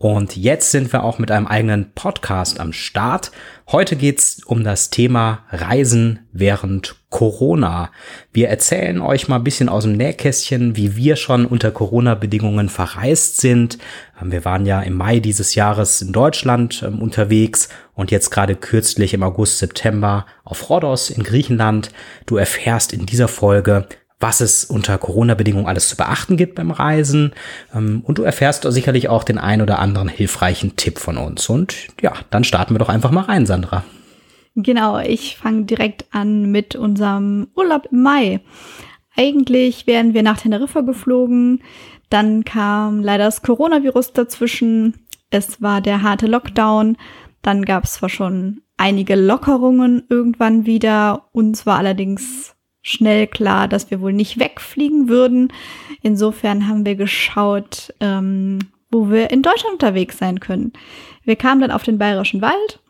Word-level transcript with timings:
und 0.00 0.36
jetzt 0.36 0.70
sind 0.70 0.92
wir 0.92 1.02
auch 1.02 1.18
mit 1.18 1.32
einem 1.32 1.48
eigenen 1.48 1.90
Podcast 1.92 2.60
am 2.60 2.72
Start. 2.72 3.32
Heute 3.72 3.96
geht's 3.96 4.40
um 4.46 4.62
das 4.62 4.90
Thema 4.90 5.40
Reisen 5.50 6.20
während 6.30 6.94
Corona. 7.10 7.90
Wir 8.32 8.48
erzählen 8.48 9.00
euch 9.00 9.26
mal 9.26 9.36
ein 9.36 9.44
bisschen 9.44 9.68
aus 9.68 9.82
dem 9.82 9.96
Nähkästchen, 9.96 10.76
wie 10.76 10.94
wir 10.94 11.16
schon 11.16 11.46
unter 11.46 11.72
Corona-Bedingungen 11.72 12.68
verreist 12.68 13.38
sind. 13.38 13.78
Ähm, 14.22 14.30
wir 14.30 14.44
waren 14.44 14.66
ja 14.66 14.80
im 14.82 14.94
Mai 14.94 15.18
dieses 15.18 15.56
Jahres 15.56 16.00
in 16.00 16.12
Deutschland 16.12 16.84
ähm, 16.86 17.02
unterwegs 17.02 17.68
und 17.94 18.12
jetzt 18.12 18.30
gerade 18.30 18.54
kürzlich 18.54 19.14
im 19.14 19.24
August, 19.24 19.58
September 19.58 20.26
auf 20.44 20.70
Rhodos 20.70 21.10
in 21.10 21.24
Griechenland. 21.24 21.90
Du 22.24 22.36
erfährst 22.36 22.92
in 22.92 23.04
dieser 23.04 23.26
Folge, 23.26 23.88
was 24.20 24.40
es 24.40 24.64
unter 24.64 24.98
Corona-Bedingungen 24.98 25.66
alles 25.66 25.88
zu 25.88 25.96
beachten 25.96 26.36
gibt 26.36 26.56
beim 26.56 26.70
Reisen. 26.70 27.32
Ähm, 27.74 28.02
und 28.04 28.18
du 28.18 28.22
erfährst 28.22 28.64
sicherlich 28.70 29.08
auch 29.08 29.24
den 29.24 29.38
ein 29.38 29.62
oder 29.62 29.78
anderen 29.78 30.08
hilfreichen 30.08 30.76
Tipp 30.76 30.98
von 30.98 31.16
uns. 31.16 31.48
Und 31.48 31.74
ja, 32.00 32.12
dann 32.30 32.44
starten 32.44 32.74
wir 32.74 32.78
doch 32.78 32.88
einfach 32.88 33.10
mal 33.10 33.24
rein, 33.24 33.46
Sandra. 33.46 33.84
Genau, 34.56 34.98
ich 34.98 35.36
fange 35.36 35.64
direkt 35.64 36.06
an 36.10 36.50
mit 36.50 36.74
unserem 36.74 37.48
Urlaub 37.54 37.88
im 37.92 38.02
Mai. 38.02 38.40
Eigentlich 39.16 39.86
wären 39.86 40.14
wir 40.14 40.24
nach 40.24 40.38
Teneriffa 40.38 40.80
geflogen. 40.80 41.62
Dann 42.10 42.44
kam 42.44 43.02
leider 43.02 43.24
das 43.26 43.42
Coronavirus 43.42 44.14
dazwischen. 44.14 44.94
Es 45.30 45.62
war 45.62 45.80
der 45.80 46.02
harte 46.02 46.26
Lockdown. 46.26 46.96
Dann 47.42 47.64
gab 47.64 47.84
es 47.84 47.94
zwar 47.94 48.08
schon 48.08 48.62
einige 48.76 49.14
Lockerungen 49.14 50.04
irgendwann 50.08 50.66
wieder. 50.66 51.28
Uns 51.32 51.66
war 51.66 51.78
allerdings 51.78 52.56
schnell 52.82 53.26
klar, 53.26 53.68
dass 53.68 53.90
wir 53.90 54.00
wohl 54.00 54.12
nicht 54.12 54.38
wegfliegen 54.38 55.08
würden. 55.08 55.52
Insofern 56.02 56.68
haben 56.68 56.86
wir 56.86 56.94
geschaut, 56.94 57.92
ähm, 58.00 58.58
wo 58.90 59.10
wir 59.10 59.30
in 59.30 59.42
Deutschland 59.42 59.74
unterwegs 59.74 60.18
sein 60.18 60.40
können. 60.40 60.72
Wir 61.24 61.36
kamen 61.36 61.60
dann 61.60 61.70
auf 61.70 61.82
den 61.82 61.98
Bayerischen 61.98 62.40
Wald 62.40 62.80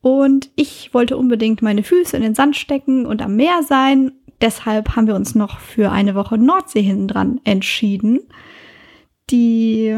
und 0.00 0.50
ich 0.56 0.92
wollte 0.94 1.16
unbedingt 1.16 1.62
meine 1.62 1.82
Füße 1.82 2.16
in 2.16 2.22
den 2.22 2.34
Sand 2.34 2.56
stecken 2.56 3.06
und 3.06 3.22
am 3.22 3.36
Meer 3.36 3.62
sein. 3.62 4.12
Deshalb 4.40 4.96
haben 4.96 5.06
wir 5.06 5.14
uns 5.14 5.34
noch 5.34 5.60
für 5.60 5.90
eine 5.90 6.14
Woche 6.14 6.38
Nordsee 6.38 6.82
hinten 6.82 7.08
dran 7.08 7.40
entschieden. 7.44 8.20
Die 9.30 9.96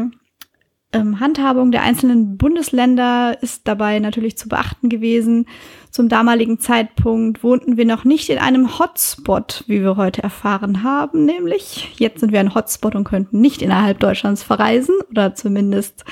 ähm, 0.93 1.19
Handhabung 1.19 1.71
der 1.71 1.81
einzelnen 1.81 2.37
Bundesländer 2.37 3.37
ist 3.41 3.67
dabei 3.67 3.99
natürlich 3.99 4.37
zu 4.37 4.47
beachten 4.47 4.89
gewesen. 4.89 5.47
Zum 5.95 6.09
damaligen 6.09 6.59
Zeitpunkt 6.59 7.41
wohnten 7.41 7.77
wir 7.77 7.85
noch 7.85 8.03
nicht 8.03 8.27
in 8.27 8.37
einem 8.37 8.79
Hotspot, 8.79 9.63
wie 9.67 9.81
wir 9.81 9.95
heute 9.95 10.21
erfahren 10.21 10.83
haben, 10.83 11.23
nämlich 11.23 11.93
jetzt 11.97 12.19
sind 12.19 12.33
wir 12.33 12.41
ein 12.41 12.53
Hotspot 12.53 12.95
und 12.95 13.05
könnten 13.05 13.39
nicht 13.39 13.61
innerhalb 13.61 14.01
Deutschlands 14.01 14.43
verreisen 14.43 14.93
oder 15.09 15.35
zumindest 15.35 16.03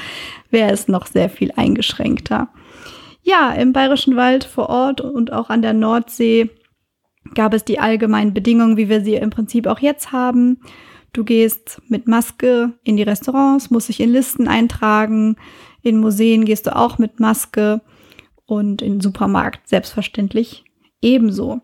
wäre 0.50 0.72
es 0.72 0.88
noch 0.88 1.06
sehr 1.06 1.30
viel 1.30 1.52
eingeschränkter. 1.58 2.48
Ja, 3.24 3.52
im 3.52 3.74
Bayerischen 3.74 4.16
Wald 4.16 4.46
vor 4.46 4.70
Ort 4.70 5.02
und 5.02 5.34
auch 5.34 5.50
an 5.50 5.62
der 5.62 5.74
Nordsee 5.74 6.50
gab 7.36 7.54
es 7.54 7.66
die 7.66 7.80
allgemeinen 7.80 8.34
Bedingungen, 8.34 8.78
wie 8.78 8.88
wir 8.88 9.02
sie 9.02 9.16
im 9.16 9.32
Prinzip 9.32 9.68
auch 9.68 9.80
jetzt 9.80 10.14
haben. 10.14 10.62
Du 11.12 11.26
gehst 11.26 11.82
mit 11.90 12.08
Maske 12.08 12.72
in 12.86 12.96
die 12.96 13.04
Restaurants, 13.04 13.70
musst 13.70 13.90
dich 13.90 14.00
in 14.00 14.14
Listen 14.14 14.48
eintragen. 14.48 15.36
In 15.82 15.98
Museen 15.98 16.46
gehst 16.46 16.68
du 16.68 16.74
auch 16.74 17.00
mit 17.00 17.20
Maske 17.20 17.82
und 18.46 18.82
den 18.82 19.02
Supermarkt 19.02 19.68
selbstverständlich 19.68 20.64
ebenso. 21.02 21.62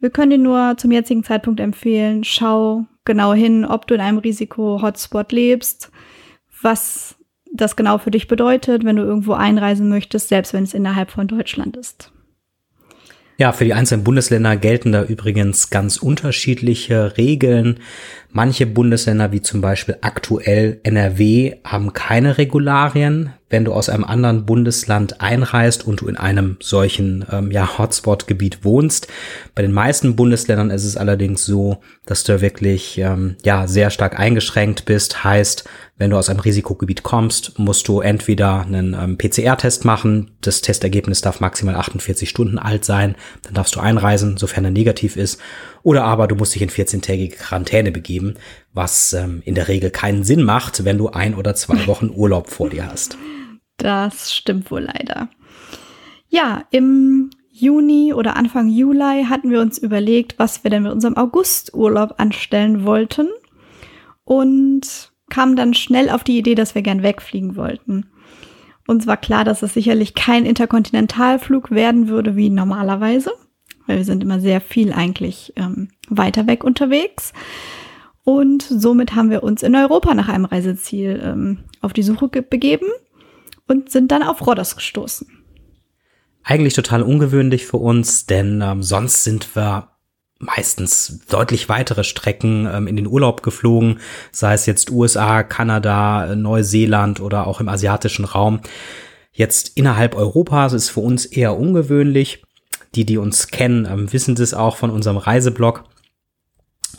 Wir 0.00 0.10
können 0.10 0.30
dir 0.30 0.38
nur 0.38 0.76
zum 0.78 0.92
jetzigen 0.92 1.24
Zeitpunkt 1.24 1.60
empfehlen, 1.60 2.24
schau 2.24 2.86
genau 3.04 3.34
hin, 3.34 3.64
ob 3.64 3.86
du 3.86 3.94
in 3.94 4.00
einem 4.00 4.18
Risiko-Hotspot 4.18 5.32
lebst, 5.32 5.90
was 6.62 7.16
das 7.52 7.76
genau 7.76 7.98
für 7.98 8.10
dich 8.10 8.28
bedeutet, 8.28 8.84
wenn 8.84 8.96
du 8.96 9.02
irgendwo 9.02 9.32
einreisen 9.32 9.88
möchtest, 9.88 10.28
selbst 10.28 10.52
wenn 10.54 10.64
es 10.64 10.74
innerhalb 10.74 11.10
von 11.10 11.26
Deutschland 11.26 11.76
ist. 11.76 12.12
Ja, 13.40 13.52
für 13.52 13.64
die 13.64 13.72
einzelnen 13.72 14.04
Bundesländer 14.04 14.56
gelten 14.56 14.92
da 14.92 15.02
übrigens 15.02 15.70
ganz 15.70 15.96
unterschiedliche 15.96 17.16
Regeln. 17.16 17.80
Manche 18.32 18.64
Bundesländer, 18.66 19.32
wie 19.32 19.42
zum 19.42 19.60
Beispiel 19.60 19.96
aktuell 20.02 20.80
NRW, 20.84 21.56
haben 21.64 21.92
keine 21.92 22.38
Regularien. 22.38 23.32
Wenn 23.48 23.64
du 23.64 23.72
aus 23.72 23.88
einem 23.88 24.04
anderen 24.04 24.46
Bundesland 24.46 25.20
einreist 25.20 25.84
und 25.84 26.00
du 26.00 26.06
in 26.06 26.16
einem 26.16 26.56
solchen 26.60 27.24
ähm, 27.32 27.50
ja, 27.50 27.78
Hotspot-Gebiet 27.78 28.64
wohnst. 28.64 29.08
Bei 29.56 29.62
den 29.62 29.72
meisten 29.72 30.14
Bundesländern 30.14 30.70
ist 30.70 30.84
es 30.84 30.96
allerdings 30.96 31.44
so, 31.44 31.80
dass 32.06 32.22
du 32.22 32.40
wirklich 32.40 32.98
ähm, 32.98 33.34
ja 33.44 33.66
sehr 33.66 33.90
stark 33.90 34.20
eingeschränkt 34.20 34.84
bist. 34.84 35.24
Heißt, 35.24 35.64
wenn 36.00 36.10
du 36.10 36.16
aus 36.16 36.30
einem 36.30 36.40
Risikogebiet 36.40 37.02
kommst, 37.02 37.58
musst 37.58 37.88
du 37.88 38.00
entweder 38.00 38.62
einen 38.62 38.94
ähm, 38.94 39.18
PCR-Test 39.18 39.84
machen. 39.84 40.30
Das 40.40 40.60
Testergebnis 40.60 41.20
darf 41.20 41.40
maximal 41.40 41.74
48 41.74 42.30
Stunden 42.30 42.58
alt 42.58 42.84
sein. 42.84 43.16
Dann 43.42 43.54
darfst 43.54 43.74
du 43.74 43.80
einreisen, 43.80 44.36
sofern 44.36 44.64
er 44.64 44.70
negativ 44.70 45.16
ist. 45.16 45.40
Oder 45.82 46.04
aber 46.04 46.26
du 46.26 46.34
musst 46.34 46.54
dich 46.54 46.62
in 46.62 46.70
14-tägige 46.70 47.36
Quarantäne 47.36 47.90
begeben, 47.90 48.34
was 48.72 49.12
ähm, 49.12 49.42
in 49.44 49.54
der 49.54 49.68
Regel 49.68 49.90
keinen 49.90 50.24
Sinn 50.24 50.42
macht, 50.42 50.84
wenn 50.84 50.98
du 50.98 51.08
ein 51.08 51.34
oder 51.34 51.54
zwei 51.54 51.86
Wochen 51.86 52.10
Urlaub 52.14 52.50
vor 52.50 52.70
dir 52.70 52.86
hast. 52.86 53.16
Das 53.76 54.34
stimmt 54.34 54.70
wohl 54.70 54.82
leider. 54.82 55.28
Ja, 56.28 56.64
im 56.70 57.30
Juni 57.50 58.14
oder 58.14 58.36
Anfang 58.36 58.68
Juli 58.68 59.24
hatten 59.28 59.50
wir 59.50 59.60
uns 59.60 59.78
überlegt, 59.78 60.38
was 60.38 60.64
wir 60.64 60.70
denn 60.70 60.84
mit 60.84 60.92
unserem 60.92 61.16
Augusturlaub 61.16 62.14
anstellen 62.18 62.84
wollten 62.84 63.28
und 64.24 65.12
kamen 65.28 65.56
dann 65.56 65.74
schnell 65.74 66.10
auf 66.10 66.24
die 66.24 66.38
Idee, 66.38 66.54
dass 66.54 66.74
wir 66.74 66.82
gern 66.82 67.02
wegfliegen 67.02 67.56
wollten. 67.56 68.06
Uns 68.86 69.06
war 69.06 69.16
klar, 69.16 69.44
dass 69.44 69.62
es 69.62 69.74
sicherlich 69.74 70.14
kein 70.14 70.44
Interkontinentalflug 70.44 71.70
werden 71.70 72.08
würde 72.08 72.34
wie 72.36 72.50
normalerweise, 72.50 73.32
weil 73.90 73.98
wir 73.98 74.04
sind 74.04 74.22
immer 74.22 74.38
sehr 74.38 74.60
viel 74.60 74.92
eigentlich 74.92 75.52
ähm, 75.56 75.88
weiter 76.08 76.46
weg 76.46 76.62
unterwegs. 76.62 77.32
Und 78.22 78.62
somit 78.62 79.16
haben 79.16 79.30
wir 79.30 79.42
uns 79.42 79.64
in 79.64 79.74
Europa 79.74 80.14
nach 80.14 80.28
einem 80.28 80.44
Reiseziel 80.44 81.20
ähm, 81.24 81.64
auf 81.80 81.92
die 81.92 82.04
Suche 82.04 82.28
begeben 82.28 82.86
und 83.66 83.90
sind 83.90 84.12
dann 84.12 84.22
auf 84.22 84.46
Rhodos 84.46 84.76
gestoßen. 84.76 85.26
Eigentlich 86.44 86.74
total 86.74 87.02
ungewöhnlich 87.02 87.66
für 87.66 87.78
uns, 87.78 88.26
denn 88.26 88.62
ähm, 88.62 88.84
sonst 88.84 89.24
sind 89.24 89.56
wir 89.56 89.88
meistens 90.38 91.20
deutlich 91.28 91.68
weitere 91.68 92.04
Strecken 92.04 92.68
ähm, 92.72 92.86
in 92.86 92.94
den 92.94 93.08
Urlaub 93.08 93.42
geflogen, 93.42 93.98
sei 94.30 94.54
es 94.54 94.66
jetzt 94.66 94.92
USA, 94.92 95.42
Kanada, 95.42 96.36
Neuseeland 96.36 97.18
oder 97.18 97.48
auch 97.48 97.60
im 97.60 97.68
asiatischen 97.68 98.24
Raum. 98.24 98.60
Jetzt 99.32 99.76
innerhalb 99.76 100.14
Europas 100.14 100.74
ist 100.74 100.90
für 100.90 101.00
uns 101.00 101.26
eher 101.26 101.56
ungewöhnlich. 101.56 102.44
Die, 102.94 103.04
die 103.04 103.18
uns 103.18 103.48
kennen, 103.48 103.86
ähm, 103.86 104.12
wissen 104.12 104.34
das 104.34 104.54
auch 104.54 104.76
von 104.76 104.90
unserem 104.90 105.16
Reiseblog. 105.16 105.84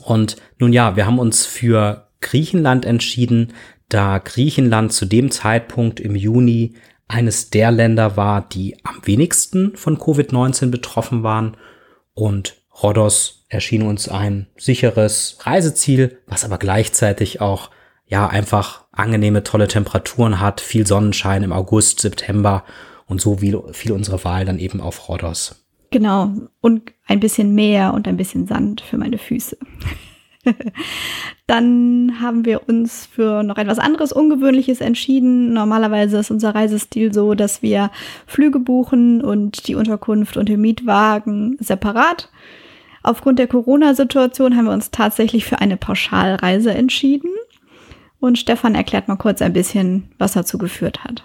Und 0.03 0.38
nun 0.57 0.74
ja, 0.74 0.96
wir 0.96 1.06
haben 1.06 1.19
uns 1.19 1.46
für 1.46 2.07
Griechenland 2.22 2.85
entschieden, 2.85 3.53
da 3.90 4.19
Griechenland 4.19 4.94
zu 4.94 5.06
dem 5.06 5.32
Zeitpunkt 5.32 5.99
im 5.99 6.16
Juni 6.16 6.76
eines 7.08 7.49
der 7.49 7.72
Länder 7.72 8.16
war, 8.16 8.47
die 8.47 8.78
am 8.84 9.02
wenigsten 9.03 9.76
von 9.76 9.97
Covid-19 9.97 10.72
betroffen 10.72 11.23
waren. 11.23 11.58
Und 12.14 12.61
Rhodos 12.82 13.46
erschien 13.49 13.82
uns 13.82 14.08
ein 14.08 14.47
sicheres 14.58 15.37
Reiseziel, 15.41 16.20
was 16.26 16.46
aber 16.46 16.58
gleichzeitig 16.58 17.41
auch 17.41 17.70
ja 18.05 18.28
einfach 18.28 18.85
angenehme, 18.91 19.44
tolle 19.44 19.67
Temperaturen 19.67 20.40
hat, 20.40 20.61
viel 20.61 20.87
Sonnenschein 20.87 21.44
im 21.44 21.53
August, 21.53 21.99
September 21.99 22.64
und 23.08 23.20
so 23.20 23.37
fiel 23.37 23.91
unsere 23.91 24.23
Wahl 24.23 24.46
dann 24.46 24.59
eben 24.59 24.79
auf 24.79 25.09
Rhodos. 25.09 25.60
Genau. 25.91 26.34
Und 26.61 26.93
ein 27.05 27.20
bisschen 27.20 27.53
Meer 27.53 27.93
und 27.93 28.08
ein 28.08 28.17
bisschen 28.17 28.47
Sand 28.47 28.82
für 28.82 28.97
meine 28.97 29.17
Füße. 29.17 29.58
Dann 31.47 32.14
haben 32.22 32.46
wir 32.46 32.67
uns 32.67 33.05
für 33.05 33.43
noch 33.43 33.58
etwas 33.58 33.78
anderes 33.78 34.11
Ungewöhnliches 34.11 34.82
entschieden. 34.82 35.53
Normalerweise 35.53 36.17
ist 36.17 36.32
unser 36.32 36.55
Reisestil 36.55 37.14
so, 37.14 37.35
dass 37.35 37.61
wir 37.61 37.91
Flüge 38.26 38.59
buchen 38.59 39.22
und 39.22 39.67
die 39.67 39.76
Unterkunft 39.76 40.38
und 40.38 40.49
den 40.49 40.61
Mietwagen 40.61 41.58
separat. 41.59 42.29
Aufgrund 43.03 43.40
der 43.40 43.47
Corona-Situation 43.47 44.55
haben 44.55 44.66
wir 44.66 44.73
uns 44.73 44.91
tatsächlich 44.91 45.46
für 45.46 45.59
eine 45.59 45.78
Pauschalreise 45.78 46.73
entschieden. 46.73 47.32
Und 48.20 48.37
Stefan 48.37 48.76
erklärt 48.76 49.08
mal 49.08 49.16
kurz 49.17 49.41
ein 49.41 49.53
bisschen, 49.53 50.11
was 50.20 50.34
dazu 50.34 50.58
geführt 50.58 51.03
hat. 51.03 51.23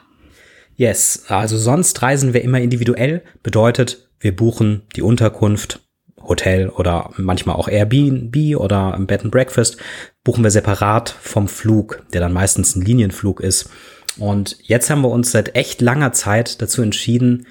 Yes, 0.77 1.27
also 1.29 1.57
sonst 1.57 2.03
reisen 2.03 2.35
wir 2.35 2.43
immer 2.43 2.61
individuell, 2.61 3.23
bedeutet, 3.43 4.06
wir 4.21 4.35
buchen 4.35 4.83
die 4.95 5.03
Unterkunft, 5.03 5.81
Hotel 6.23 6.69
oder 6.69 7.11
manchmal 7.17 7.57
auch 7.57 7.69
Airbnb 7.69 8.57
oder 8.57 8.97
Bed 9.01 9.23
and 9.23 9.31
Breakfast, 9.31 9.77
buchen 10.25 10.43
wir 10.43 10.51
separat 10.51 11.11
vom 11.11 11.49
Flug, 11.49 12.03
der 12.13 12.21
dann 12.21 12.33
meistens 12.33 12.75
ein 12.75 12.83
Linienflug 12.83 13.41
ist. 13.41 13.71
Und 14.19 14.57
jetzt 14.63 14.91
haben 14.91 15.03
wir 15.03 15.11
uns 15.11 15.31
seit 15.31 15.55
echt 15.55 15.81
langer 15.81 16.13
Zeit 16.13 16.61
dazu 16.63 16.83
entschieden, 16.83 17.47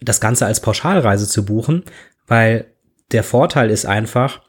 das 0.00 0.20
Ganze 0.20 0.46
als 0.46 0.60
Pauschalreise 0.60 1.28
zu 1.28 1.44
buchen, 1.44 1.84
weil 2.26 2.66
der 3.12 3.22
Vorteil 3.22 3.70
ist 3.70 3.86
einfach, 3.86 4.42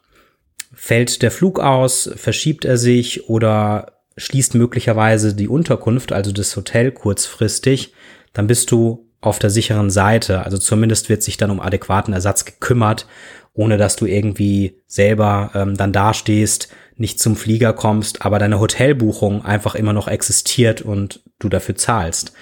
fällt 0.73 1.21
der 1.21 1.31
Flug 1.31 1.59
aus, 1.59 2.09
verschiebt 2.15 2.65
er 2.65 2.77
sich 2.77 3.29
oder 3.29 3.99
schließt 4.17 4.55
möglicherweise 4.55 5.35
die 5.35 5.47
Unterkunft, 5.47 6.11
also 6.11 6.31
das 6.31 6.55
Hotel 6.55 6.91
kurzfristig, 6.91 7.93
dann 8.31 8.47
bist 8.47 8.71
du 8.71 9.09
auf 9.25 9.39
der 9.39 9.49
sicheren 9.49 9.89
Seite. 9.89 10.43
Also 10.43 10.57
zumindest 10.57 11.09
wird 11.09 11.23
sich 11.23 11.37
dann 11.37 11.51
um 11.51 11.59
adäquaten 11.59 12.13
Ersatz 12.13 12.45
gekümmert, 12.45 13.07
ohne 13.53 13.77
dass 13.77 13.95
du 13.95 14.05
irgendwie 14.05 14.81
selber 14.87 15.51
ähm, 15.53 15.77
dann 15.77 15.93
dastehst, 15.93 16.69
nicht 16.95 17.19
zum 17.19 17.35
Flieger 17.35 17.73
kommst, 17.73 18.25
aber 18.25 18.37
deine 18.37 18.59
Hotelbuchung 18.59 19.43
einfach 19.43 19.75
immer 19.75 19.93
noch 19.93 20.07
existiert 20.07 20.81
und 20.81 21.23
du 21.39 21.49
dafür 21.49 21.75
zahlst. 21.75 22.33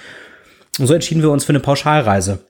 Und 0.80 0.88
so 0.88 0.94
entschieden 0.94 1.22
wir 1.22 1.32
uns 1.32 1.46
für 1.46 1.52
eine 1.52 1.60
Pauschalreise. 1.60 2.46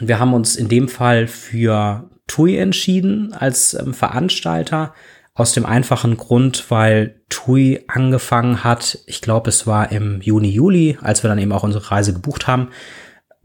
Und 0.00 0.08
wir 0.08 0.18
haben 0.18 0.34
uns 0.34 0.56
in 0.56 0.68
dem 0.68 0.88
Fall 0.88 1.26
für 1.26 2.10
TUI 2.26 2.56
entschieden 2.56 3.32
als 3.32 3.74
ähm, 3.74 3.94
Veranstalter. 3.94 4.94
Aus 5.36 5.52
dem 5.52 5.66
einfachen 5.66 6.16
Grund, 6.16 6.66
weil 6.70 7.20
TUI 7.28 7.84
angefangen 7.88 8.62
hat, 8.62 9.00
ich 9.06 9.20
glaube, 9.20 9.50
es 9.50 9.66
war 9.66 9.90
im 9.90 10.20
Juni, 10.20 10.48
Juli, 10.48 10.96
als 11.00 11.24
wir 11.24 11.28
dann 11.28 11.40
eben 11.40 11.50
auch 11.50 11.64
unsere 11.64 11.90
Reise 11.90 12.12
gebucht 12.12 12.46
haben, 12.46 12.68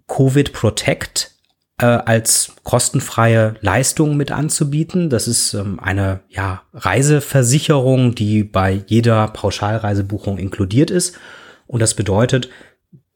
Covid 0.09 0.51
Protect 0.51 1.31
äh, 1.79 1.85
als 1.85 2.51
kostenfreie 2.63 3.56
Leistung 3.61 4.17
mit 4.17 4.31
anzubieten. 4.31 5.09
Das 5.09 5.27
ist 5.29 5.53
ähm, 5.53 5.79
eine 5.79 6.19
ja, 6.27 6.63
Reiseversicherung, 6.73 8.15
die 8.15 8.44
bei 8.44 8.83
jeder 8.88 9.29
Pauschalreisebuchung 9.29 10.38
inkludiert 10.38 10.91
ist. 10.91 11.17
Und 11.67 11.81
das 11.81 11.94
bedeutet, 11.94 12.50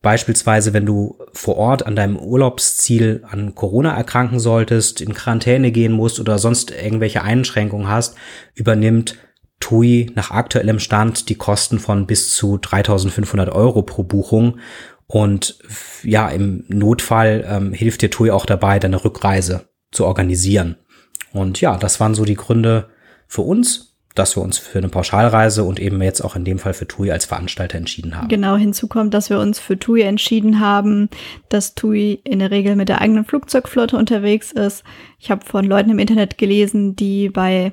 Beispielsweise, 0.04 0.74
wenn 0.74 0.86
du 0.86 1.18
vor 1.32 1.56
Ort 1.56 1.86
an 1.86 1.96
deinem 1.96 2.18
Urlaubsziel 2.18 3.24
an 3.26 3.56
Corona 3.56 3.96
erkranken 3.96 4.38
solltest, 4.38 5.00
in 5.00 5.14
Quarantäne 5.14 5.72
gehen 5.72 5.94
musst 5.94 6.20
oder 6.20 6.40
sonst 6.40 6.72
irgendwelche 6.72 7.22
Einschränkungen 7.22 7.88
hast, 7.88 8.18
übernimmt 8.54 9.16
TUI 9.62 10.12
nach 10.14 10.32
aktuellem 10.32 10.80
Stand 10.80 11.30
die 11.30 11.36
Kosten 11.36 11.80
von 11.80 12.06
bis 12.06 12.34
zu 12.34 12.58
3500 12.58 13.48
Euro 13.48 13.82
pro 13.82 14.04
Buchung. 14.04 14.60
Und 15.14 15.60
ja, 16.02 16.28
im 16.30 16.64
Notfall 16.70 17.46
ähm, 17.48 17.72
hilft 17.72 18.02
dir 18.02 18.10
TUI 18.10 18.32
auch 18.32 18.48
dabei, 18.48 18.80
deine 18.80 19.06
Rückreise 19.06 19.70
zu 19.92 20.06
organisieren. 20.06 20.76
Und 21.32 21.62
ja, 21.62 21.78
das 21.78 22.00
waren 22.00 22.16
so 22.16 22.26
die 22.26 22.34
Gründe 22.34 22.90
für 23.28 23.44
uns 23.44 23.92
dass 24.16 24.38
wir 24.38 24.44
uns 24.44 24.60
für 24.60 24.78
eine 24.78 24.90
Pauschalreise 24.90 25.64
und 25.64 25.80
eben 25.80 26.00
jetzt 26.04 26.22
auch 26.22 26.36
in 26.36 26.46
dem 26.46 26.60
Fall 26.60 26.76
für 26.76 26.88
TUI 26.88 27.12
als 27.12 27.26
Veranstalter 27.26 27.80
entschieden 27.80 28.16
haben. 28.16 28.28
Genau, 28.28 28.56
hinzu 28.56 28.88
kommt, 28.88 29.16
dass 29.16 29.32
wir 29.32 29.40
uns 29.40 29.60
für 29.60 29.80
TUI 29.80 30.02
entschieden 30.02 30.60
haben, 30.60 31.10
dass 31.50 31.74
TUI 31.74 32.22
in 32.24 32.38
der 32.38 32.52
Regel 32.52 32.76
mit 32.76 32.90
der 32.90 33.02
eigenen 33.02 33.26
Flugzeugflotte 33.26 33.98
unterwegs 33.98 34.52
ist. 34.52 34.84
Ich 35.18 35.32
habe 35.32 35.44
von 35.44 35.66
Leuten 35.66 35.90
im 35.90 35.98
Internet 35.98 36.38
gelesen, 36.38 36.96
die 36.96 37.30
bei 37.30 37.72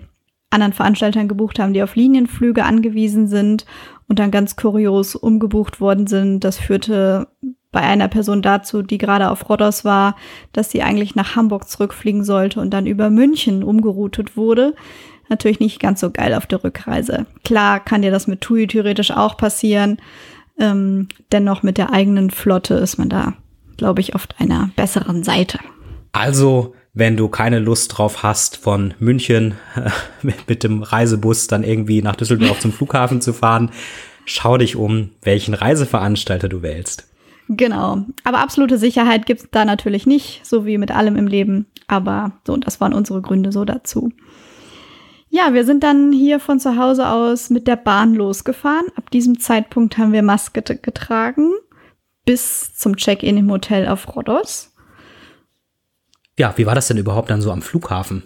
anderen 0.51 0.73
Veranstaltern 0.73 1.29
gebucht 1.29 1.59
haben, 1.59 1.73
die 1.73 1.83
auf 1.83 1.97
Linienflüge 1.97 2.65
angewiesen 2.65 3.29
sind 3.29 3.67
und 4.09 4.19
dann 4.19 4.31
ganz 4.31 4.57
kurios 4.57 5.15
umgebucht 5.15 5.81
worden 5.81 6.07
sind. 6.07 6.45
Das 6.45 6.59
führte 6.59 7.29
bei 7.73 7.81
einer 7.81 8.09
Person 8.09 8.43
dazu, 8.43 8.83
die 8.83 8.99
gerade 8.99 9.31
auf 9.31 9.49
Rhodos 9.49 9.85
war, 9.85 10.17
dass 10.53 10.71
sie 10.71 10.83
eigentlich 10.83 11.15
nach 11.15 11.37
Hamburg 11.37 11.69
zurückfliegen 11.69 12.25
sollte 12.25 12.61
und 12.61 12.71
dann 12.71 12.87
über 12.87 13.11
München 13.11 13.63
umgeroutet 13.63 14.37
wurde 14.37 14.75
natürlich 15.31 15.61
nicht 15.61 15.81
ganz 15.81 16.01
so 16.01 16.11
geil 16.11 16.35
auf 16.35 16.47
der 16.47 16.63
Rückreise. 16.63 17.25
Klar 17.45 17.81
kann 17.81 18.03
dir 18.03 18.11
das 18.11 18.27
mit 18.27 18.43
TUI 18.43 18.67
theoretisch 18.67 19.13
auch 19.13 19.37
passieren. 19.39 19.99
Ähm, 20.59 21.09
dennoch 21.33 21.63
mit 21.63 21.79
der 21.79 21.93
eigenen 21.93 22.31
Flotte 22.31 22.75
ist 22.75 22.99
man 22.99 23.09
da, 23.09 23.33
glaube 23.79 24.01
ich, 24.01 24.15
auf 24.15 24.29
einer 24.39 24.71
besseren 24.77 25.23
Seite. 25.23 25.59
Also, 26.13 26.75
wenn 27.01 27.17
du 27.17 27.29
keine 27.29 27.59
Lust 27.59 27.97
drauf 27.97 28.23
hast, 28.23 28.59
von 28.59 28.95
München 29.01 29.55
mit 30.47 30.63
dem 30.63 30.83
Reisebus 30.83 31.47
dann 31.47 31.65
irgendwie 31.65 32.03
nach 32.03 32.15
Düsseldorf 32.15 32.61
zum 32.61 32.73
Flughafen 32.73 33.23
zu 33.23 33.33
fahren, 33.33 33.71
schau 34.27 34.59
dich 34.59 34.77
um, 34.77 35.11
welchen 35.23 35.55
Reiseveranstalter 35.55 36.49
du 36.49 36.63
wählst. 36.63 37.09
Genau. 37.49 38.05
Aber 38.23 38.41
absolute 38.41 38.77
Sicherheit 38.77 39.25
gibt 39.25 39.41
es 39.41 39.49
da 39.51 39.65
natürlich 39.65 40.07
nicht, 40.07 40.43
so 40.45 40.67
wie 40.67 40.77
mit 40.77 40.93
allem 40.93 41.17
im 41.17 41.27
Leben. 41.27 41.67
Aber 41.89 42.33
so, 42.47 42.57
das 42.59 42.81
waren 42.81 42.93
unsere 42.93 43.23
Gründe 43.23 43.51
so 43.51 43.65
dazu. 43.65 44.11
Ja, 45.31 45.55
wir 45.55 45.65
sind 45.65 45.83
dann 45.83 46.13
hier 46.13 46.39
von 46.39 46.61
zu 46.61 46.77
Hause 46.77 47.09
aus 47.09 47.49
mit 47.49 47.67
der 47.67 47.77
Bahn 47.77 48.15
losgefahren. 48.15 48.87
Ab 48.95 49.11
diesem 49.11 49.41
Zeitpunkt 49.41 49.97
haben 49.97 50.13
wir 50.13 50.23
Maske 50.23 50.63
getragen 50.63 51.51
bis 52.25 52.75
zum 52.75 52.97
Check-in 52.97 53.39
im 53.39 53.51
Hotel 53.51 53.89
auf 53.89 54.15
Rhodos. 54.15 54.70
Ja, 56.41 56.55
wie 56.57 56.65
war 56.65 56.75
das 56.75 56.89
denn 56.89 56.97
überhaupt 56.97 57.29
dann 57.29 57.43
so 57.43 57.53
am 57.53 57.61
Flughafen? 57.61 58.23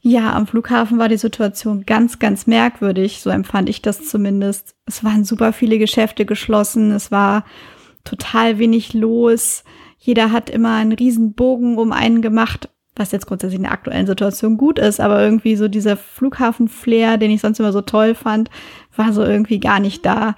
Ja, 0.00 0.32
am 0.32 0.46
Flughafen 0.46 0.96
war 0.96 1.10
die 1.10 1.18
Situation 1.18 1.84
ganz, 1.84 2.18
ganz 2.18 2.46
merkwürdig. 2.46 3.20
So 3.20 3.28
empfand 3.28 3.68
ich 3.68 3.82
das 3.82 4.08
zumindest. 4.08 4.74
Es 4.86 5.04
waren 5.04 5.22
super 5.22 5.52
viele 5.52 5.78
Geschäfte 5.78 6.24
geschlossen. 6.24 6.92
Es 6.92 7.12
war 7.12 7.44
total 8.04 8.58
wenig 8.58 8.94
los. 8.94 9.64
Jeder 9.98 10.32
hat 10.32 10.48
immer 10.48 10.76
einen 10.76 10.92
riesen 10.92 11.34
Bogen 11.34 11.76
um 11.76 11.92
einen 11.92 12.22
gemacht 12.22 12.70
was 12.98 13.12
jetzt 13.12 13.26
grundsätzlich 13.26 13.58
in 13.58 13.64
der 13.64 13.72
aktuellen 13.72 14.06
Situation 14.06 14.56
gut 14.56 14.78
ist, 14.78 15.00
aber 15.00 15.22
irgendwie 15.22 15.54
so 15.56 15.68
dieser 15.68 15.98
Flughafen-Flair, 15.98 17.18
den 17.18 17.30
ich 17.30 17.42
sonst 17.42 17.60
immer 17.60 17.72
so 17.72 17.82
toll 17.82 18.14
fand, 18.14 18.48
war 18.96 19.12
so 19.12 19.22
irgendwie 19.22 19.60
gar 19.60 19.80
nicht 19.80 20.06
da. 20.06 20.34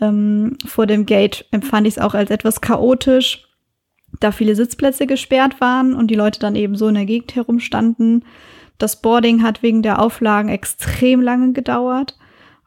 Ähm, 0.00 0.58
vor 0.66 0.88
dem 0.88 1.06
Gate 1.06 1.46
empfand 1.52 1.86
ich 1.86 1.94
es 1.94 2.02
auch 2.02 2.14
als 2.14 2.32
etwas 2.32 2.60
chaotisch, 2.60 3.46
da 4.18 4.32
viele 4.32 4.56
Sitzplätze 4.56 5.06
gesperrt 5.06 5.60
waren 5.60 5.94
und 5.94 6.08
die 6.08 6.16
Leute 6.16 6.40
dann 6.40 6.56
eben 6.56 6.76
so 6.76 6.88
in 6.88 6.94
der 6.94 7.06
Gegend 7.06 7.36
herumstanden. 7.36 8.24
Das 8.78 9.00
Boarding 9.00 9.42
hat 9.42 9.62
wegen 9.62 9.82
der 9.82 10.00
Auflagen 10.00 10.48
extrem 10.48 11.20
lange 11.20 11.52
gedauert, 11.52 12.18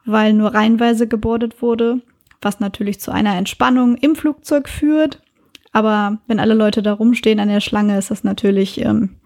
weil 0.04 0.32
nur 0.32 0.54
reihenweise 0.54 1.06
gebordet 1.06 1.60
wurde, 1.60 2.00
was 2.40 2.60
natürlich 2.60 3.00
zu 3.00 3.10
einer 3.10 3.36
Entspannung 3.36 3.96
im 3.96 4.16
Flugzeug 4.16 4.68
führt. 4.68 5.20
Aber 5.72 6.18
wenn 6.28 6.38
alle 6.38 6.54
Leute 6.54 6.82
da 6.82 6.92
rumstehen 6.92 7.40
an 7.40 7.48
der 7.48 7.60
Schlange, 7.60 7.98
ist 7.98 8.12
das 8.12 8.22
natürlich, 8.22 8.80
ähm, 8.80 9.16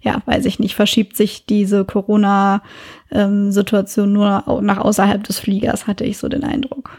ja, 0.00 0.22
weiß 0.24 0.46
ich 0.46 0.58
nicht, 0.58 0.74
verschiebt 0.74 1.18
sich 1.18 1.44
diese 1.44 1.84
Corona-Situation 1.84 4.06
ähm, 4.06 4.12
nur 4.14 4.62
nach 4.62 4.78
außerhalb 4.78 5.22
des 5.22 5.38
Fliegers, 5.38 5.86
hatte 5.86 6.04
ich 6.04 6.16
so 6.16 6.30
den 6.30 6.44
Eindruck. 6.44 6.92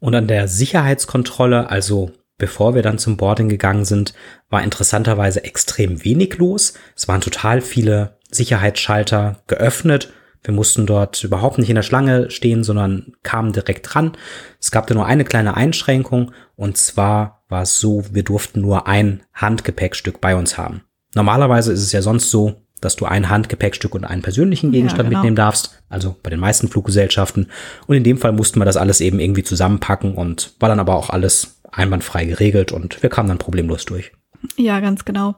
Und 0.00 0.16
an 0.16 0.26
der 0.26 0.48
Sicherheitskontrolle, 0.48 1.70
also 1.70 2.10
bevor 2.42 2.74
wir 2.74 2.82
dann 2.82 2.98
zum 2.98 3.16
Boarding 3.16 3.48
gegangen 3.48 3.84
sind, 3.84 4.14
war 4.50 4.64
interessanterweise 4.64 5.44
extrem 5.44 6.04
wenig 6.04 6.38
los. 6.38 6.74
Es 6.96 7.06
waren 7.06 7.20
total 7.20 7.60
viele 7.60 8.16
Sicherheitsschalter 8.32 9.36
geöffnet. 9.46 10.12
Wir 10.42 10.52
mussten 10.52 10.84
dort 10.84 11.22
überhaupt 11.22 11.58
nicht 11.58 11.68
in 11.68 11.76
der 11.76 11.84
Schlange 11.84 12.32
stehen, 12.32 12.64
sondern 12.64 13.12
kamen 13.22 13.52
direkt 13.52 13.94
dran. 13.94 14.16
Es 14.58 14.72
gab 14.72 14.88
da 14.88 14.94
nur 14.94 15.06
eine 15.06 15.24
kleine 15.24 15.56
Einschränkung 15.56 16.32
und 16.56 16.76
zwar 16.76 17.44
war 17.48 17.62
es 17.62 17.78
so, 17.78 18.02
wir 18.10 18.24
durften 18.24 18.60
nur 18.60 18.88
ein 18.88 19.22
Handgepäckstück 19.34 20.20
bei 20.20 20.34
uns 20.34 20.58
haben. 20.58 20.82
Normalerweise 21.14 21.72
ist 21.72 21.82
es 21.82 21.92
ja 21.92 22.02
sonst 22.02 22.28
so, 22.32 22.56
dass 22.80 22.96
du 22.96 23.04
ein 23.04 23.30
Handgepäckstück 23.30 23.94
und 23.94 24.04
einen 24.04 24.22
persönlichen 24.22 24.72
Gegenstand 24.72 25.04
ja, 25.04 25.10
genau. 25.10 25.18
mitnehmen 25.20 25.36
darfst, 25.36 25.80
also 25.88 26.16
bei 26.20 26.30
den 26.30 26.40
meisten 26.40 26.66
Fluggesellschaften. 26.66 27.52
Und 27.86 27.94
in 27.94 28.02
dem 28.02 28.18
Fall 28.18 28.32
mussten 28.32 28.58
wir 28.58 28.64
das 28.64 28.76
alles 28.76 29.00
eben 29.00 29.20
irgendwie 29.20 29.44
zusammenpacken 29.44 30.16
und 30.16 30.54
war 30.58 30.68
dann 30.68 30.80
aber 30.80 30.96
auch 30.96 31.08
alles 31.08 31.61
einwandfrei 31.72 32.24
geregelt 32.24 32.72
und 32.72 33.02
wir 33.02 33.10
kamen 33.10 33.28
dann 33.28 33.38
problemlos 33.38 33.84
durch. 33.84 34.12
Ja, 34.56 34.80
ganz 34.80 35.04
genau. 35.04 35.36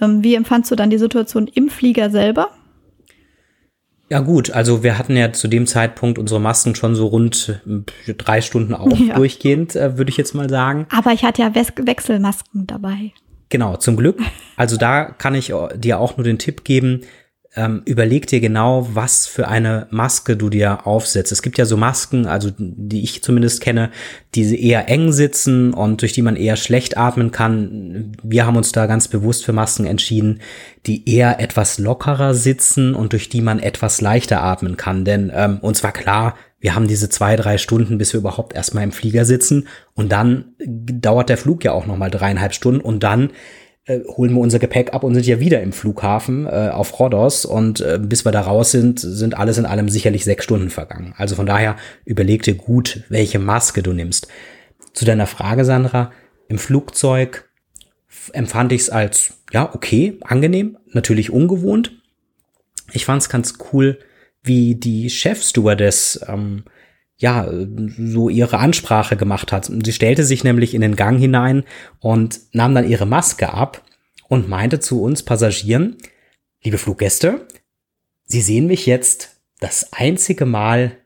Ähm, 0.00 0.22
wie 0.22 0.34
empfandst 0.34 0.70
du 0.70 0.76
dann 0.76 0.90
die 0.90 0.98
Situation 0.98 1.48
im 1.48 1.68
Flieger 1.68 2.10
selber? 2.10 2.48
Ja 4.10 4.18
gut, 4.18 4.50
also 4.50 4.82
wir 4.82 4.98
hatten 4.98 5.16
ja 5.16 5.32
zu 5.32 5.46
dem 5.46 5.68
Zeitpunkt 5.68 6.18
unsere 6.18 6.40
Masken 6.40 6.74
schon 6.74 6.96
so 6.96 7.06
rund 7.06 7.60
äh, 7.66 8.14
drei 8.14 8.40
Stunden 8.40 8.74
auf 8.74 8.98
ja. 8.98 9.14
durchgehend, 9.14 9.76
äh, 9.76 9.96
würde 9.98 10.10
ich 10.10 10.16
jetzt 10.16 10.34
mal 10.34 10.50
sagen. 10.50 10.86
Aber 10.90 11.12
ich 11.12 11.24
hatte 11.24 11.42
ja 11.42 11.54
We 11.54 11.64
Wechselmasken 11.86 12.66
dabei. 12.66 13.12
Genau, 13.50 13.76
zum 13.76 13.96
Glück. 13.96 14.20
Also 14.56 14.76
da 14.76 15.04
kann 15.04 15.34
ich 15.34 15.52
dir 15.76 15.98
auch 15.98 16.16
nur 16.16 16.24
den 16.24 16.38
Tipp 16.38 16.64
geben, 16.64 17.02
ähm, 17.56 17.82
überleg 17.84 18.28
dir 18.28 18.40
genau, 18.40 18.88
was 18.92 19.26
für 19.26 19.48
eine 19.48 19.88
Maske 19.90 20.36
du 20.36 20.50
dir 20.50 20.86
aufsetzt. 20.86 21.32
Es 21.32 21.42
gibt 21.42 21.58
ja 21.58 21.64
so 21.64 21.76
Masken, 21.76 22.26
also 22.26 22.50
die 22.56 23.02
ich 23.02 23.24
zumindest 23.24 23.60
kenne, 23.60 23.90
die 24.36 24.68
eher 24.68 24.88
eng 24.88 25.10
sitzen 25.10 25.74
und 25.74 26.02
durch 26.02 26.12
die 26.12 26.22
man 26.22 26.36
eher 26.36 26.54
schlecht 26.54 26.96
atmen 26.96 27.32
kann. 27.32 28.12
Wir 28.22 28.46
haben 28.46 28.56
uns 28.56 28.70
da 28.70 28.86
ganz 28.86 29.08
bewusst 29.08 29.44
für 29.44 29.52
Masken 29.52 29.84
entschieden, 29.84 30.40
die 30.86 31.12
eher 31.12 31.40
etwas 31.40 31.78
lockerer 31.78 32.34
sitzen 32.34 32.94
und 32.94 33.12
durch 33.12 33.28
die 33.28 33.40
man 33.40 33.58
etwas 33.58 34.00
leichter 34.00 34.42
atmen 34.42 34.76
kann. 34.76 35.04
Denn 35.04 35.32
ähm, 35.34 35.58
uns 35.58 35.82
war 35.82 35.92
klar, 35.92 36.36
wir 36.60 36.74
haben 36.74 36.86
diese 36.86 37.08
zwei, 37.08 37.36
drei 37.36 37.58
Stunden, 37.58 37.98
bis 37.98 38.12
wir 38.12 38.20
überhaupt 38.20 38.54
erstmal 38.54 38.84
im 38.84 38.92
Flieger 38.92 39.24
sitzen. 39.24 39.66
Und 39.94 40.12
dann 40.12 40.52
dauert 40.64 41.30
der 41.30 41.38
Flug 41.38 41.64
ja 41.64 41.72
auch 41.72 41.86
nochmal 41.86 42.10
dreieinhalb 42.10 42.54
Stunden. 42.54 42.80
Und 42.80 43.02
dann 43.02 43.30
äh, 43.86 44.00
holen 44.04 44.32
wir 44.34 44.40
unser 44.40 44.58
Gepäck 44.58 44.92
ab 44.92 45.04
und 45.04 45.14
sind 45.14 45.26
ja 45.26 45.40
wieder 45.40 45.62
im 45.62 45.72
Flughafen 45.72 46.46
äh, 46.46 46.70
auf 46.72 46.98
Rhodos. 46.98 47.44
Und 47.44 47.80
äh, 47.80 47.98
bis 48.00 48.24
wir 48.24 48.32
da 48.32 48.42
raus 48.42 48.70
sind, 48.70 49.00
sind 49.00 49.36
alles 49.36 49.58
in 49.58 49.66
allem 49.66 49.88
sicherlich 49.88 50.24
sechs 50.24 50.44
Stunden 50.44 50.70
vergangen. 50.70 51.14
Also 51.16 51.34
von 51.34 51.46
daher 51.46 51.76
überleg 52.04 52.42
dir 52.42 52.54
gut, 52.54 53.04
welche 53.08 53.38
Maske 53.38 53.82
du 53.82 53.92
nimmst. 53.92 54.28
Zu 54.92 55.04
deiner 55.04 55.26
Frage, 55.26 55.64
Sandra, 55.64 56.12
im 56.48 56.58
Flugzeug 56.58 57.48
empfand 58.32 58.72
ich 58.72 58.82
es 58.82 58.90
als, 58.90 59.34
ja, 59.52 59.74
okay, 59.74 60.18
angenehm, 60.22 60.76
natürlich 60.92 61.30
ungewohnt. 61.30 61.92
Ich 62.92 63.04
fand 63.04 63.22
es 63.22 63.28
ganz 63.28 63.54
cool, 63.72 63.98
wie 64.42 64.74
die 64.74 65.10
Chefstewardess 65.10 66.20
ähm, 66.26 66.64
ja 67.20 67.46
so 67.98 68.28
ihre 68.28 68.58
Ansprache 68.58 69.16
gemacht 69.16 69.52
hat. 69.52 69.70
Sie 69.84 69.92
stellte 69.92 70.24
sich 70.24 70.42
nämlich 70.42 70.74
in 70.74 70.80
den 70.80 70.96
Gang 70.96 71.18
hinein 71.18 71.64
und 72.00 72.40
nahm 72.52 72.74
dann 72.74 72.88
ihre 72.88 73.06
Maske 73.06 73.52
ab 73.52 73.84
und 74.28 74.48
meinte 74.48 74.80
zu 74.80 75.02
uns 75.02 75.22
Passagieren, 75.22 75.96
liebe 76.62 76.78
Fluggäste, 76.78 77.46
Sie 78.24 78.40
sehen 78.40 78.68
mich 78.68 78.86
jetzt 78.86 79.40
das 79.58 79.92
einzige 79.92 80.46
Mal 80.46 80.96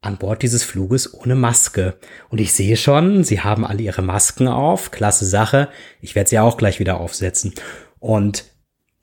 an 0.00 0.16
Bord 0.16 0.42
dieses 0.42 0.64
Fluges 0.64 1.12
ohne 1.12 1.34
Maske. 1.34 1.98
Und 2.30 2.40
ich 2.40 2.54
sehe 2.54 2.78
schon, 2.78 3.22
Sie 3.22 3.40
haben 3.40 3.66
alle 3.66 3.82
Ihre 3.82 4.00
Masken 4.00 4.48
auf. 4.48 4.90
Klasse 4.90 5.26
Sache. 5.26 5.68
Ich 6.00 6.14
werde 6.14 6.30
sie 6.30 6.38
auch 6.38 6.56
gleich 6.56 6.80
wieder 6.80 7.00
aufsetzen. 7.00 7.54
Und 7.98 8.44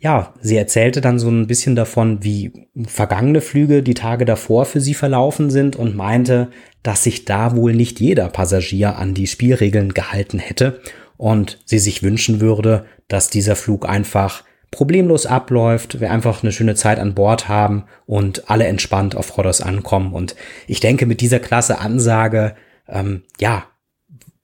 ja, 0.02 0.34
sie 0.42 0.58
erzählte 0.58 1.00
dann 1.00 1.20
so 1.20 1.30
ein 1.30 1.46
bisschen 1.46 1.76
davon, 1.76 2.24
wie 2.24 2.68
vergangene 2.88 3.40
Flüge 3.40 3.84
die 3.84 3.94
Tage 3.94 4.26
davor 4.26 4.66
für 4.66 4.82
sie 4.82 4.96
verlaufen 4.96 5.52
sind 5.52 5.76
und 5.76 5.96
meinte, 5.96 6.50
dass 6.82 7.04
sich 7.04 7.26
da 7.26 7.56
wohl 7.56 7.76
nicht 7.76 8.00
jeder 8.00 8.28
Passagier 8.30 8.98
an 8.98 9.14
die 9.14 9.28
Spielregeln 9.28 9.94
gehalten 9.94 10.40
hätte 10.40 10.82
und 11.18 11.60
sie 11.66 11.78
sich 11.78 12.02
wünschen 12.02 12.42
würde, 12.42 12.86
dass 13.10 13.30
dieser 13.30 13.56
Flug 13.56 13.88
einfach 13.88 14.44
problemlos 14.72 15.28
abläuft, 15.28 16.02
wir 16.02 16.10
einfach 16.10 16.42
eine 16.42 16.52
schöne 16.52 16.74
Zeit 16.74 16.98
an 16.98 17.14
Bord 17.14 17.48
haben 17.48 17.84
und 18.08 18.50
alle 18.50 18.66
entspannt 18.66 19.16
auf 19.16 19.38
Rhodos 19.38 19.62
ankommen. 19.62 20.14
Und 20.14 20.36
ich 20.66 20.80
denke, 20.80 21.06
mit 21.06 21.22
dieser 21.22 21.40
klasse 21.40 21.78
Ansage, 21.78 22.56
ähm, 22.88 23.22
ja, 23.40 23.66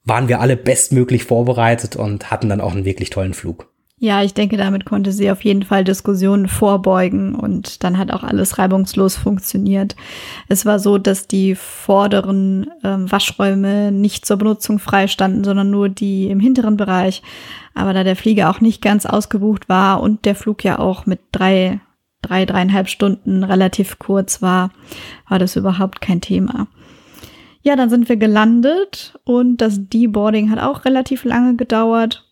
waren 0.04 0.28
wir 0.28 0.40
alle 0.40 0.56
bestmöglich 0.56 1.24
vorbereitet 1.24 1.96
und 1.96 2.30
hatten 2.30 2.50
dann 2.50 2.62
auch 2.62 2.74
einen 2.74 2.86
wirklich 2.86 3.10
tollen 3.10 3.34
Flug. 3.34 3.72
Ja, 4.00 4.22
ich 4.22 4.36
denke, 4.36 4.58
damit 4.58 4.86
konnte 4.86 5.12
sie 5.12 5.32
auf 5.32 5.44
jeden 5.44 5.64
Fall 5.64 5.84
Diskussionen 5.84 6.48
vorbeugen 6.48 7.34
und 7.34 7.84
dann 7.84 7.98
hat 7.98 8.12
auch 8.12 8.22
alles 8.22 8.60
reibungslos 8.60 9.18
funktioniert. 9.18 9.96
Es 10.48 10.68
war 10.68 10.78
so, 10.78 11.00
dass 11.00 11.26
die 11.26 11.56
vorderen 11.56 12.70
ähm, 12.84 13.12
Waschräume 13.12 13.92
nicht 13.92 14.28
zur 14.28 14.38
Benutzung 14.38 14.78
freistanden, 14.78 15.44
sondern 15.44 15.72
nur 15.72 15.90
die 15.90 16.28
im 16.30 16.40
hinteren 16.40 16.78
Bereich. 16.78 17.24
Aber 17.74 17.94
da 17.94 18.04
der 18.04 18.16
Flieger 18.16 18.52
auch 18.52 18.62
nicht 18.62 18.84
ganz 18.84 19.08
ausgebucht 19.08 19.68
war 19.68 20.00
und 20.04 20.26
der 20.26 20.36
Flug 20.36 20.64
ja 20.64 20.78
auch 20.78 21.08
mit 21.08 21.20
drei, 21.32 21.80
drei, 22.22 22.46
dreieinhalb 22.46 22.90
Stunden 22.90 23.44
relativ 23.44 23.98
kurz 23.98 24.44
war, 24.44 24.70
war 25.28 25.40
das 25.40 25.56
überhaupt 25.56 26.02
kein 26.02 26.22
Thema. 26.22 26.68
Ja, 27.64 27.76
dann 27.76 27.90
sind 27.90 28.10
wir 28.10 28.18
gelandet 28.18 29.20
und 29.24 29.58
das 29.58 29.90
Deboarding 29.90 30.52
hat 30.52 30.60
auch 30.60 30.86
relativ 30.86 31.24
lange 31.24 31.56
gedauert 31.56 32.27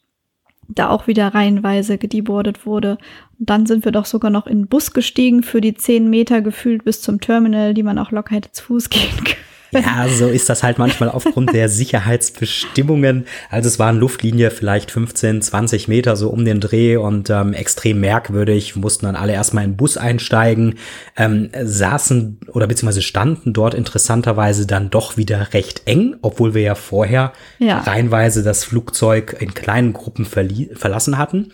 da 0.67 0.89
auch 0.89 1.07
wieder 1.07 1.33
reihenweise 1.33 1.97
gedeboardet 1.97 2.65
wurde. 2.65 2.97
Und 3.39 3.49
dann 3.49 3.65
sind 3.65 3.85
wir 3.85 3.91
doch 3.91 4.05
sogar 4.05 4.31
noch 4.31 4.47
in 4.47 4.61
den 4.61 4.67
Bus 4.67 4.91
gestiegen 4.91 5.43
für 5.43 5.61
die 5.61 5.75
zehn 5.75 6.09
Meter 6.09 6.41
gefühlt 6.41 6.83
bis 6.83 7.01
zum 7.01 7.19
Terminal, 7.19 7.73
die 7.73 7.83
man 7.83 7.99
auch 7.99 8.11
locker 8.11 8.35
hätte 8.35 8.51
zu 8.51 8.63
Fuß 8.65 8.89
gehen 8.89 9.23
können. 9.23 9.54
Ja, 9.75 10.07
so 10.07 10.27
ist 10.27 10.49
das 10.49 10.63
halt 10.63 10.77
manchmal 10.77 11.09
aufgrund 11.09 11.53
der 11.53 11.69
Sicherheitsbestimmungen. 11.69 13.25
Also 13.49 13.67
es 13.67 13.79
waren 13.79 13.97
Luftlinie 13.97 14.51
vielleicht 14.51 14.91
15, 14.91 15.41
20 15.41 15.87
Meter 15.87 16.15
so 16.15 16.29
um 16.29 16.45
den 16.45 16.59
Dreh 16.59 16.97
und 16.97 17.29
ähm, 17.29 17.53
extrem 17.53 17.99
merkwürdig. 17.99 18.75
Mussten 18.75 19.05
dann 19.05 19.15
alle 19.15 19.33
erstmal 19.33 19.63
in 19.63 19.71
den 19.71 19.77
Bus 19.77 19.97
einsteigen, 19.97 20.75
ähm, 21.17 21.49
saßen 21.61 22.39
oder 22.51 22.67
beziehungsweise 22.67 23.01
standen 23.01 23.53
dort 23.53 23.73
interessanterweise 23.73 24.65
dann 24.65 24.89
doch 24.89 25.17
wieder 25.17 25.53
recht 25.53 25.83
eng, 25.85 26.15
obwohl 26.21 26.53
wir 26.53 26.61
ja 26.61 26.75
vorher 26.75 27.33
ja. 27.59 27.79
reihenweise 27.79 28.43
das 28.43 28.63
Flugzeug 28.63 29.35
in 29.39 29.53
kleinen 29.53 29.93
Gruppen 29.93 30.25
verlassen 30.25 31.17
hatten. 31.17 31.51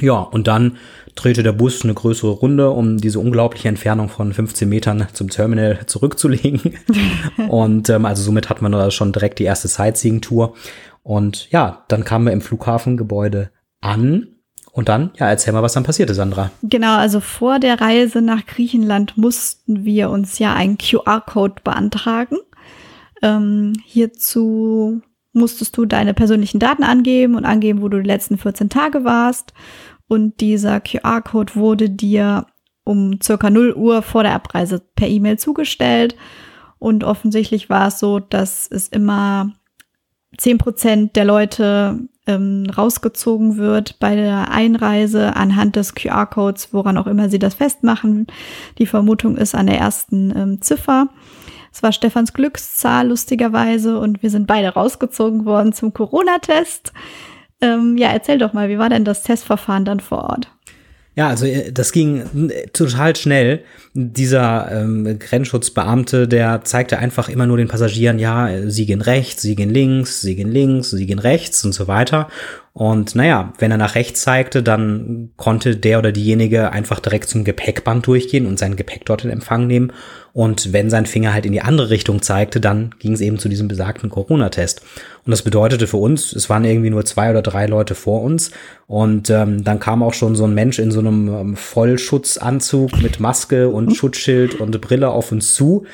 Ja, 0.00 0.18
und 0.18 0.46
dann 0.46 0.76
drehte 1.16 1.42
der 1.42 1.52
Bus 1.52 1.82
eine 1.82 1.94
größere 1.94 2.30
Runde, 2.30 2.70
um 2.70 2.98
diese 2.98 3.18
unglaubliche 3.18 3.68
Entfernung 3.68 4.08
von 4.08 4.32
15 4.32 4.68
Metern 4.68 5.08
zum 5.12 5.28
Terminal 5.28 5.80
zurückzulegen. 5.86 6.74
und 7.48 7.88
ähm, 7.88 8.04
also 8.04 8.22
somit 8.22 8.48
hatten 8.48 8.64
wir 8.64 8.70
da 8.70 8.90
schon 8.90 9.12
direkt 9.12 9.38
die 9.40 9.44
erste 9.44 9.66
Sightseeing-Tour. 9.66 10.54
Und 11.02 11.50
ja, 11.50 11.84
dann 11.88 12.04
kamen 12.04 12.26
wir 12.26 12.32
im 12.32 12.40
Flughafengebäude 12.40 13.50
an. 13.80 14.28
Und 14.72 14.90
dann, 14.90 15.10
ja, 15.18 15.28
erzähl 15.28 15.54
mal, 15.54 15.62
was 15.62 15.72
dann 15.72 15.84
passierte, 15.84 16.12
Sandra. 16.12 16.50
Genau, 16.62 16.96
also 16.96 17.20
vor 17.20 17.58
der 17.58 17.80
Reise 17.80 18.20
nach 18.20 18.44
Griechenland 18.44 19.16
mussten 19.16 19.84
wir 19.84 20.10
uns 20.10 20.38
ja 20.38 20.54
einen 20.54 20.76
QR-Code 20.76 21.62
beantragen. 21.64 22.36
Ähm, 23.22 23.72
hierzu 23.86 25.00
musstest 25.32 25.76
du 25.76 25.86
deine 25.86 26.12
persönlichen 26.12 26.58
Daten 26.58 26.82
angeben 26.82 27.36
und 27.36 27.44
angeben, 27.44 27.80
wo 27.80 27.88
du 27.88 28.02
die 28.02 28.06
letzten 28.06 28.36
14 28.36 28.68
Tage 28.68 29.04
warst. 29.04 29.54
Und 30.08 30.40
dieser 30.40 30.80
QR-Code 30.80 31.54
wurde 31.54 31.90
dir 31.90 32.46
um 32.84 33.18
circa 33.22 33.50
0 33.50 33.72
Uhr 33.74 34.02
vor 34.02 34.22
der 34.22 34.34
Abreise 34.34 34.80
per 34.94 35.08
E-Mail 35.08 35.38
zugestellt. 35.38 36.16
Und 36.78 37.04
offensichtlich 37.04 37.68
war 37.68 37.88
es 37.88 37.98
so, 37.98 38.20
dass 38.20 38.68
es 38.70 38.88
immer 38.88 39.52
10 40.38 40.58
Prozent 40.58 41.16
der 41.16 41.24
Leute 41.24 42.08
ähm, 42.26 42.66
rausgezogen 42.76 43.56
wird 43.56 43.98
bei 43.98 44.14
der 44.14 44.50
Einreise 44.50 45.34
anhand 45.36 45.76
des 45.76 45.94
QR-Codes, 45.94 46.72
woran 46.72 46.98
auch 46.98 47.06
immer 47.06 47.28
sie 47.28 47.38
das 47.38 47.54
festmachen. 47.54 48.26
Die 48.78 48.86
Vermutung 48.86 49.36
ist 49.36 49.54
an 49.54 49.66
der 49.66 49.78
ersten 49.78 50.36
ähm, 50.36 50.62
Ziffer. 50.62 51.08
Es 51.72 51.82
war 51.82 51.92
Stefans 51.92 52.32
Glückszahl, 52.32 53.08
lustigerweise, 53.08 53.98
und 53.98 54.22
wir 54.22 54.30
sind 54.30 54.46
beide 54.46 54.68
rausgezogen 54.68 55.44
worden 55.44 55.72
zum 55.72 55.92
Corona-Test. 55.92 56.92
Ähm, 57.60 57.96
ja, 57.96 58.08
erzähl 58.08 58.38
doch 58.38 58.52
mal, 58.52 58.68
wie 58.68 58.78
war 58.78 58.90
denn 58.90 59.04
das 59.04 59.22
Testverfahren 59.22 59.84
dann 59.84 60.00
vor 60.00 60.24
Ort? 60.24 60.50
Ja, 61.16 61.28
also 61.28 61.46
äh, 61.46 61.72
das 61.72 61.92
ging 61.92 62.50
äh, 62.50 62.66
total 62.68 63.16
schnell. 63.16 63.64
Dieser 63.94 64.70
ähm, 64.70 65.18
Grenzschutzbeamte, 65.18 66.28
der 66.28 66.62
zeigte 66.64 66.98
einfach 66.98 67.30
immer 67.30 67.46
nur 67.46 67.56
den 67.56 67.68
Passagieren, 67.68 68.18
ja, 68.18 68.68
sie 68.68 68.84
gehen 68.84 69.00
rechts, 69.00 69.42
sie 69.42 69.56
gehen 69.56 69.70
links, 69.70 70.20
sie 70.20 70.36
gehen 70.36 70.52
links, 70.52 70.90
sie 70.90 71.06
gehen 71.06 71.18
rechts 71.18 71.64
und 71.64 71.72
so 71.72 71.88
weiter. 71.88 72.28
Und 72.78 73.14
naja, 73.14 73.54
wenn 73.58 73.70
er 73.70 73.78
nach 73.78 73.94
rechts 73.94 74.20
zeigte, 74.20 74.62
dann 74.62 75.30
konnte 75.38 75.78
der 75.78 75.98
oder 75.98 76.12
diejenige 76.12 76.72
einfach 76.72 77.00
direkt 77.00 77.26
zum 77.26 77.42
Gepäckband 77.42 78.06
durchgehen 78.06 78.44
und 78.44 78.58
sein 78.58 78.76
Gepäck 78.76 79.06
dort 79.06 79.24
in 79.24 79.30
Empfang 79.30 79.66
nehmen. 79.66 79.94
Und 80.34 80.74
wenn 80.74 80.90
sein 80.90 81.06
Finger 81.06 81.32
halt 81.32 81.46
in 81.46 81.52
die 81.52 81.62
andere 81.62 81.88
Richtung 81.88 82.20
zeigte, 82.20 82.60
dann 82.60 82.94
ging 82.98 83.14
es 83.14 83.22
eben 83.22 83.38
zu 83.38 83.48
diesem 83.48 83.66
besagten 83.66 84.10
Corona-Test. 84.10 84.82
Und 85.24 85.30
das 85.30 85.40
bedeutete 85.40 85.86
für 85.86 85.96
uns, 85.96 86.34
es 86.34 86.50
waren 86.50 86.66
irgendwie 86.66 86.90
nur 86.90 87.06
zwei 87.06 87.30
oder 87.30 87.40
drei 87.40 87.64
Leute 87.64 87.94
vor 87.94 88.20
uns. 88.20 88.50
Und 88.86 89.30
ähm, 89.30 89.64
dann 89.64 89.80
kam 89.80 90.02
auch 90.02 90.12
schon 90.12 90.36
so 90.36 90.44
ein 90.44 90.52
Mensch 90.52 90.78
in 90.78 90.90
so 90.90 90.98
einem 91.00 91.28
ähm, 91.28 91.56
Vollschutzanzug 91.56 93.00
mit 93.00 93.20
Maske 93.20 93.70
und 93.70 93.96
Schutzschild 93.96 94.60
und 94.60 94.78
Brille 94.82 95.08
auf 95.08 95.32
uns 95.32 95.54
zu. 95.54 95.86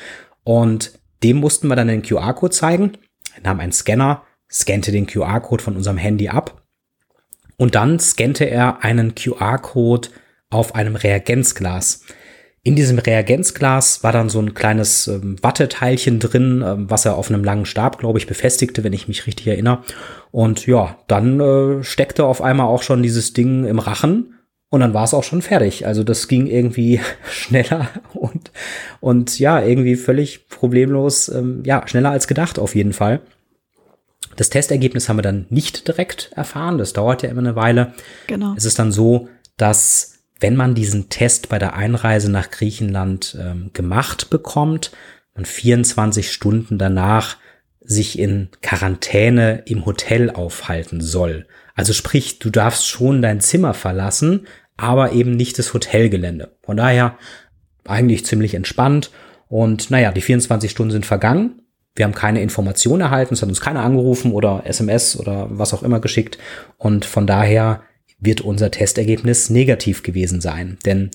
Und 0.43 0.91
dem 1.23 1.37
mussten 1.37 1.69
wir 1.69 1.77
dann 1.77 1.87
den 1.87 2.01
QR-Code 2.01 2.53
zeigen. 2.53 2.97
Nahm 3.41 3.61
einen 3.61 3.71
Scanner, 3.71 4.23
scannte 4.51 4.91
den 4.91 5.07
QR-Code 5.07 5.63
von 5.63 5.77
unserem 5.77 5.97
Handy 5.97 6.27
ab 6.27 6.59
und 7.57 7.75
dann 7.75 7.99
scannte 7.99 8.45
er 8.45 8.83
einen 8.83 9.15
QR-Code 9.15 10.09
auf 10.49 10.75
einem 10.75 10.95
Reagenzglas. 10.95 12.01
In 12.65 12.77
diesem 12.77 12.97
Reagenzglas 12.97 14.03
war 14.03 14.13
dann 14.13 14.29
so 14.29 14.39
ein 14.39 14.53
kleines 14.53 15.07
ähm, 15.07 15.35
Watteteilchen 15.41 16.19
drin, 16.19 16.63
ähm, 16.65 16.89
was 16.89 17.05
er 17.05 17.17
auf 17.17 17.29
einem 17.29 17.43
langen 17.43 17.65
Stab, 17.65 17.99
glaube 17.99 18.19
ich, 18.19 18.27
befestigte, 18.27 18.85
wenn 18.85 18.93
ich 18.93 19.09
mich 19.09 19.27
richtig 19.27 19.47
erinnere. 19.47 19.83
Und 20.31 20.65
ja, 20.65 20.97
dann 21.07 21.41
äh, 21.41 21.83
steckte 21.83 22.23
auf 22.23 22.41
einmal 22.41 22.67
auch 22.67 22.81
schon 22.81 23.03
dieses 23.03 23.33
Ding 23.33 23.65
im 23.65 23.79
Rachen 23.79 24.35
und 24.69 24.79
dann 24.79 24.93
war 24.93 25.03
es 25.03 25.13
auch 25.13 25.25
schon 25.25 25.41
fertig. 25.41 25.85
Also 25.85 26.05
das 26.05 26.29
ging 26.29 26.47
irgendwie 26.47 27.01
schneller 27.29 27.89
und, 28.13 28.51
und 29.01 29.37
ja, 29.39 29.61
irgendwie 29.61 29.97
völlig 29.97 30.47
problemlos, 30.47 31.27
ähm, 31.27 31.63
ja, 31.65 31.85
schneller 31.85 32.11
als 32.11 32.27
gedacht 32.27 32.59
auf 32.59 32.75
jeden 32.75 32.93
Fall. 32.93 33.19
Das 34.35 34.49
Testergebnis 34.49 35.09
haben 35.09 35.17
wir 35.17 35.23
dann 35.23 35.45
nicht 35.49 35.87
direkt 35.87 36.31
erfahren. 36.35 36.77
Das 36.77 36.93
dauert 36.93 37.23
ja 37.23 37.29
immer 37.29 37.41
eine 37.41 37.55
Weile. 37.55 37.93
Genau. 38.27 38.53
Es 38.57 38.65
ist 38.65 38.79
dann 38.79 38.91
so, 38.91 39.29
dass 39.57 40.19
wenn 40.39 40.55
man 40.55 40.75
diesen 40.75 41.09
Test 41.09 41.49
bei 41.49 41.59
der 41.59 41.75
Einreise 41.75 42.29
nach 42.31 42.49
Griechenland 42.49 43.37
ähm, 43.39 43.71
gemacht 43.73 44.29
bekommt, 44.29 44.91
man 45.35 45.45
24 45.45 46.31
Stunden 46.31 46.77
danach 46.77 47.37
sich 47.79 48.19
in 48.19 48.49
Quarantäne 48.61 49.63
im 49.65 49.85
Hotel 49.85 50.29
aufhalten 50.29 51.01
soll. 51.01 51.47
Also 51.75 51.93
sprich, 51.93 52.39
du 52.39 52.49
darfst 52.49 52.87
schon 52.87 53.21
dein 53.21 53.41
Zimmer 53.41 53.73
verlassen, 53.73 54.47
aber 54.77 55.11
eben 55.13 55.31
nicht 55.31 55.59
das 55.59 55.73
Hotelgelände. 55.73 56.55
Von 56.61 56.77
daher 56.77 57.17
eigentlich 57.85 58.25
ziemlich 58.25 58.53
entspannt 58.53 59.11
Und 59.49 59.91
naja, 59.91 60.11
die 60.11 60.21
24 60.21 60.71
Stunden 60.71 60.91
sind 60.91 61.05
vergangen. 61.05 61.61
Wir 61.95 62.05
haben 62.05 62.15
keine 62.15 62.41
Information 62.41 63.01
erhalten, 63.01 63.35
es 63.35 63.41
hat 63.41 63.49
uns 63.49 63.61
keiner 63.61 63.83
angerufen 63.83 64.31
oder 64.31 64.63
SMS 64.65 65.17
oder 65.17 65.47
was 65.51 65.73
auch 65.73 65.83
immer 65.83 65.99
geschickt. 65.99 66.37
Und 66.77 67.05
von 67.05 67.27
daher 67.27 67.83
wird 68.19 68.41
unser 68.41 68.71
Testergebnis 68.71 69.49
negativ 69.49 70.01
gewesen 70.01 70.41
sein. 70.41 70.77
Denn 70.85 71.11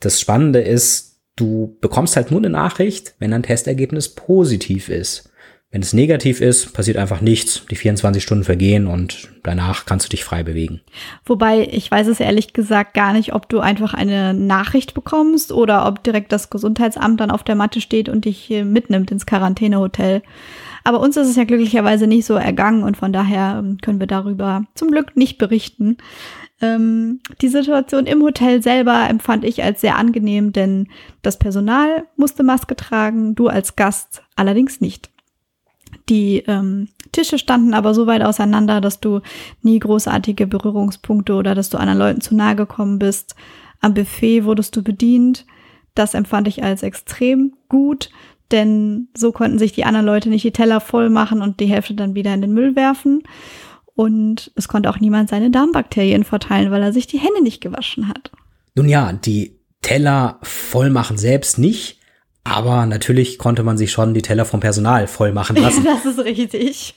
das 0.00 0.20
Spannende 0.20 0.60
ist, 0.60 1.20
du 1.36 1.76
bekommst 1.80 2.16
halt 2.16 2.30
nur 2.30 2.40
eine 2.40 2.50
Nachricht, 2.50 3.14
wenn 3.18 3.32
ein 3.32 3.42
Testergebnis 3.42 4.08
positiv 4.08 4.88
ist. 4.88 5.29
Wenn 5.72 5.82
es 5.82 5.92
negativ 5.92 6.40
ist, 6.40 6.72
passiert 6.72 6.96
einfach 6.96 7.20
nichts. 7.20 7.64
Die 7.70 7.76
24 7.76 8.20
Stunden 8.20 8.42
vergehen 8.42 8.88
und 8.88 9.28
danach 9.44 9.86
kannst 9.86 10.06
du 10.06 10.10
dich 10.10 10.24
frei 10.24 10.42
bewegen. 10.42 10.80
Wobei, 11.24 11.68
ich 11.70 11.88
weiß 11.88 12.08
es 12.08 12.18
ehrlich 12.18 12.52
gesagt 12.52 12.92
gar 12.92 13.12
nicht, 13.12 13.34
ob 13.34 13.48
du 13.48 13.60
einfach 13.60 13.94
eine 13.94 14.34
Nachricht 14.34 14.94
bekommst 14.94 15.52
oder 15.52 15.86
ob 15.86 16.02
direkt 16.02 16.32
das 16.32 16.50
Gesundheitsamt 16.50 17.20
dann 17.20 17.30
auf 17.30 17.44
der 17.44 17.54
Matte 17.54 17.80
steht 17.80 18.08
und 18.08 18.24
dich 18.24 18.50
mitnimmt 18.64 19.12
ins 19.12 19.26
Quarantänehotel. 19.26 20.22
Aber 20.82 21.00
uns 21.00 21.16
ist 21.16 21.28
es 21.28 21.36
ja 21.36 21.44
glücklicherweise 21.44 22.08
nicht 22.08 22.26
so 22.26 22.34
ergangen 22.34 22.82
und 22.82 22.96
von 22.96 23.12
daher 23.12 23.58
ähm, 23.58 23.78
können 23.80 24.00
wir 24.00 24.06
darüber 24.06 24.64
zum 24.74 24.90
Glück 24.90 25.16
nicht 25.16 25.38
berichten. 25.38 25.98
Ähm, 26.60 27.20
die 27.40 27.48
Situation 27.48 28.06
im 28.06 28.22
Hotel 28.22 28.62
selber 28.62 29.08
empfand 29.08 29.44
ich 29.44 29.62
als 29.62 29.80
sehr 29.80 29.96
angenehm, 29.96 30.52
denn 30.52 30.88
das 31.22 31.38
Personal 31.38 32.04
musste 32.16 32.42
Maske 32.42 32.76
tragen, 32.76 33.34
du 33.34 33.48
als 33.48 33.76
Gast 33.76 34.22
allerdings 34.36 34.80
nicht. 34.80 35.10
Die 36.10 36.42
ähm, 36.48 36.88
Tische 37.12 37.38
standen 37.38 37.72
aber 37.72 37.94
so 37.94 38.06
weit 38.06 38.22
auseinander, 38.22 38.80
dass 38.80 39.00
du 39.00 39.20
nie 39.62 39.78
großartige 39.78 40.48
Berührungspunkte 40.48 41.34
oder 41.34 41.54
dass 41.54 41.70
du 41.70 41.78
anderen 41.78 42.00
Leuten 42.00 42.20
zu 42.20 42.34
nahe 42.34 42.56
gekommen 42.56 42.98
bist. 42.98 43.36
Am 43.80 43.94
Buffet 43.94 44.44
wurdest 44.44 44.76
du 44.76 44.82
bedient. 44.82 45.46
Das 45.94 46.14
empfand 46.14 46.48
ich 46.48 46.64
als 46.64 46.82
extrem 46.82 47.54
gut, 47.68 48.10
denn 48.50 49.08
so 49.16 49.30
konnten 49.30 49.58
sich 49.58 49.72
die 49.72 49.84
anderen 49.84 50.06
Leute 50.06 50.28
nicht 50.28 50.44
die 50.44 50.50
Teller 50.50 50.80
voll 50.80 51.10
machen 51.10 51.42
und 51.42 51.60
die 51.60 51.66
Hälfte 51.66 51.94
dann 51.94 52.16
wieder 52.16 52.34
in 52.34 52.40
den 52.42 52.52
Müll 52.52 52.74
werfen. 52.74 53.22
Und 53.94 54.50
es 54.56 54.66
konnte 54.66 54.90
auch 54.90 54.98
niemand 54.98 55.28
seine 55.28 55.50
Darmbakterien 55.50 56.24
verteilen, 56.24 56.72
weil 56.72 56.82
er 56.82 56.92
sich 56.92 57.06
die 57.06 57.18
Hände 57.18 57.42
nicht 57.42 57.60
gewaschen 57.60 58.08
hat. 58.08 58.32
Nun 58.74 58.88
ja, 58.88 59.12
die 59.12 59.60
Teller 59.82 60.38
voll 60.42 60.90
machen 60.90 61.18
selbst 61.18 61.58
nicht. 61.58 61.99
Aber 62.50 62.84
natürlich 62.84 63.38
konnte 63.38 63.62
man 63.62 63.78
sich 63.78 63.92
schon 63.92 64.12
die 64.12 64.22
Teller 64.22 64.44
vom 64.44 64.58
Personal 64.58 65.06
voll 65.06 65.30
machen 65.30 65.54
lassen. 65.54 65.84
das 66.04 66.04
ist 66.04 66.18
richtig. 66.18 66.96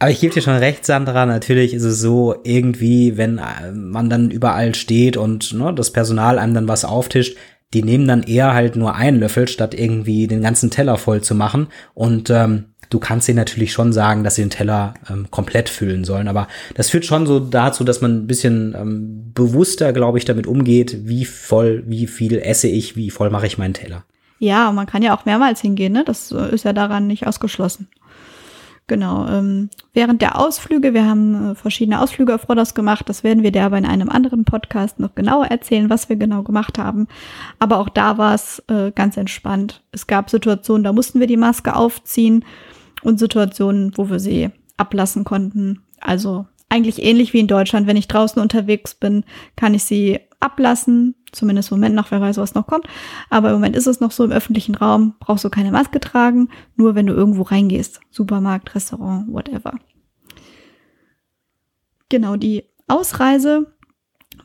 Aber 0.00 0.10
ich 0.10 0.18
gebe 0.18 0.34
dir 0.34 0.42
schon 0.42 0.56
recht, 0.56 0.84
Sandra, 0.84 1.24
natürlich 1.24 1.72
ist 1.72 1.84
es 1.84 2.00
so, 2.00 2.34
irgendwie, 2.42 3.16
wenn 3.16 3.38
äh, 3.38 3.70
man 3.72 4.10
dann 4.10 4.32
überall 4.32 4.74
steht 4.74 5.16
und 5.16 5.54
ne, 5.54 5.72
das 5.72 5.92
Personal 5.92 6.40
einem 6.40 6.52
dann 6.52 6.66
was 6.66 6.84
auftischt, 6.84 7.36
die 7.74 7.84
nehmen 7.84 8.08
dann 8.08 8.24
eher 8.24 8.54
halt 8.54 8.74
nur 8.74 8.96
einen 8.96 9.20
Löffel, 9.20 9.46
statt 9.46 9.72
irgendwie 9.72 10.26
den 10.26 10.42
ganzen 10.42 10.68
Teller 10.68 10.98
voll 10.98 11.20
zu 11.20 11.36
machen. 11.36 11.68
Und 11.94 12.28
ähm, 12.28 12.64
du 12.90 12.98
kannst 12.98 13.28
ihnen 13.28 13.38
natürlich 13.38 13.72
schon 13.72 13.92
sagen, 13.92 14.24
dass 14.24 14.34
sie 14.34 14.42
den 14.42 14.50
Teller 14.50 14.94
ähm, 15.08 15.30
komplett 15.30 15.68
füllen 15.68 16.02
sollen. 16.02 16.26
Aber 16.26 16.48
das 16.74 16.90
führt 16.90 17.04
schon 17.04 17.24
so 17.26 17.38
dazu, 17.38 17.84
dass 17.84 18.00
man 18.00 18.16
ein 18.16 18.26
bisschen 18.26 18.74
ähm, 18.76 19.30
bewusster, 19.32 19.92
glaube 19.92 20.18
ich, 20.18 20.24
damit 20.24 20.48
umgeht, 20.48 21.06
wie 21.06 21.24
voll, 21.24 21.84
wie 21.86 22.08
viel 22.08 22.38
esse 22.38 22.66
ich, 22.66 22.96
wie 22.96 23.10
voll 23.10 23.30
mache 23.30 23.46
ich 23.46 23.58
meinen 23.58 23.74
Teller. 23.74 24.04
Ja, 24.44 24.70
man 24.72 24.84
kann 24.84 25.02
ja 25.02 25.16
auch 25.16 25.24
mehrmals 25.24 25.62
hingehen, 25.62 25.94
ne? 25.94 26.04
Das 26.04 26.30
äh, 26.30 26.54
ist 26.54 26.64
ja 26.64 26.74
daran 26.74 27.06
nicht 27.06 27.26
ausgeschlossen. 27.26 27.88
Genau. 28.86 29.26
Ähm, 29.26 29.70
während 29.94 30.20
der 30.20 30.38
Ausflüge, 30.38 30.92
wir 30.92 31.06
haben 31.06 31.52
äh, 31.52 31.54
verschiedene 31.54 32.02
Ausflüge 32.02 32.34
auf 32.34 32.46
Rodos 32.46 32.74
gemacht, 32.74 33.08
das 33.08 33.24
werden 33.24 33.42
wir 33.42 33.50
dir 33.50 33.64
aber 33.64 33.78
in 33.78 33.86
einem 33.86 34.10
anderen 34.10 34.44
Podcast 34.44 35.00
noch 35.00 35.14
genauer 35.14 35.46
erzählen, 35.46 35.88
was 35.88 36.10
wir 36.10 36.16
genau 36.16 36.42
gemacht 36.42 36.76
haben. 36.76 37.08
Aber 37.58 37.78
auch 37.78 37.88
da 37.88 38.18
war 38.18 38.34
es 38.34 38.62
äh, 38.68 38.92
ganz 38.94 39.16
entspannt. 39.16 39.82
Es 39.92 40.06
gab 40.06 40.28
Situationen, 40.28 40.84
da 40.84 40.92
mussten 40.92 41.18
wir 41.18 41.26
die 41.26 41.38
Maske 41.38 41.74
aufziehen 41.74 42.44
und 43.02 43.18
Situationen, 43.18 43.92
wo 43.96 44.10
wir 44.10 44.18
sie 44.18 44.50
ablassen 44.76 45.24
konnten. 45.24 45.80
Also 46.00 46.44
eigentlich 46.68 47.02
ähnlich 47.02 47.32
wie 47.32 47.40
in 47.40 47.46
Deutschland. 47.46 47.86
Wenn 47.86 47.96
ich 47.96 48.08
draußen 48.08 48.42
unterwegs 48.42 48.94
bin, 48.94 49.24
kann 49.56 49.72
ich 49.72 49.84
sie 49.84 50.20
ablassen. 50.40 51.14
Zumindest 51.34 51.70
im 51.70 51.78
Moment 51.78 51.94
noch, 51.94 52.10
wer 52.10 52.20
weiß, 52.20 52.36
was 52.38 52.54
noch 52.54 52.66
kommt. 52.66 52.86
Aber 53.30 53.48
im 53.48 53.54
Moment 53.54 53.76
ist 53.76 53.86
es 53.86 54.00
noch 54.00 54.10
so 54.10 54.24
im 54.24 54.32
öffentlichen 54.32 54.74
Raum, 54.74 55.14
brauchst 55.20 55.44
du 55.44 55.50
keine 55.50 55.72
Maske 55.72 56.00
tragen, 56.00 56.48
nur 56.76 56.94
wenn 56.94 57.06
du 57.06 57.12
irgendwo 57.12 57.42
reingehst. 57.42 58.00
Supermarkt, 58.10 58.74
Restaurant, 58.74 59.32
whatever. 59.32 59.72
Genau, 62.08 62.36
die 62.36 62.64
Ausreise 62.86 63.72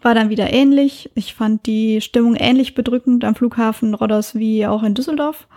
war 0.02 0.16
dann 0.16 0.30
wieder 0.30 0.52
ähnlich. 0.52 1.12
Ich 1.16 1.34
fand 1.34 1.66
die 1.66 2.02
Stimmung 2.02 2.36
ähnlich 2.36 2.74
bedrückend 2.74 3.24
am 3.26 3.36
Flughafen 3.36 3.94
Rodos 3.94 4.36
wie 4.36 4.66
auch 4.66 4.84
in 4.84 4.94
Düsseldorf. 4.94 5.48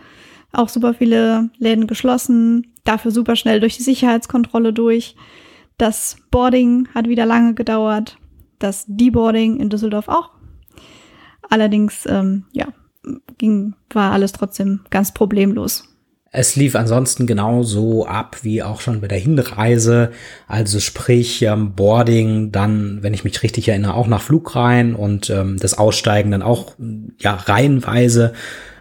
Auch 0.53 0.68
super 0.68 0.95
viele 0.95 1.51
Läden 1.59 1.87
geschlossen, 1.87 2.75
dafür 2.85 3.11
super 3.11 3.37
schnell 3.37 3.61
durch 3.61 3.77
die 3.77 3.83
Sicherheitskontrolle 3.83 4.73
durch. 4.73 5.16
Das 5.79 6.16
Boarding 6.31 6.88
hat 6.95 7.09
wieder 7.09 7.25
lange 7.25 7.55
gedauert 7.55 8.18
das 8.62 8.85
Deboarding 8.87 9.59
in 9.59 9.68
Düsseldorf 9.68 10.09
auch. 10.09 10.31
Allerdings, 11.53 12.07
ähm, 12.09 12.45
ja, 12.53 12.69
ging, 13.37 13.75
war 13.91 14.12
alles 14.12 14.33
trotzdem 14.33 14.81
ganz 14.88 15.12
problemlos. 15.12 15.85
Es 16.31 16.57
lief 16.57 16.75
ansonsten 16.77 17.27
genauso 17.27 18.07
ab 18.07 18.38
wie 18.41 18.62
auch 18.62 18.81
schon 18.81 19.03
bei 19.03 19.09
der 19.09 19.19
Hinreise. 19.19 20.12
Also 20.49 20.81
sprich 20.81 21.43
ähm, 21.43 21.75
Boarding, 21.75 22.53
dann, 22.53 23.03
wenn 23.03 23.12
ich 23.12 23.25
mich 23.25 23.43
richtig 23.43 23.69
erinnere, 23.69 23.93
auch 23.93 24.07
nach 24.07 24.23
Flugreihen 24.23 24.95
und 24.95 25.29
ähm, 25.29 25.59
das 25.59 25.77
Aussteigen 25.77 26.31
dann 26.31 26.41
auch 26.41 26.73
ja 27.19 27.35
reihenweise. 27.35 28.33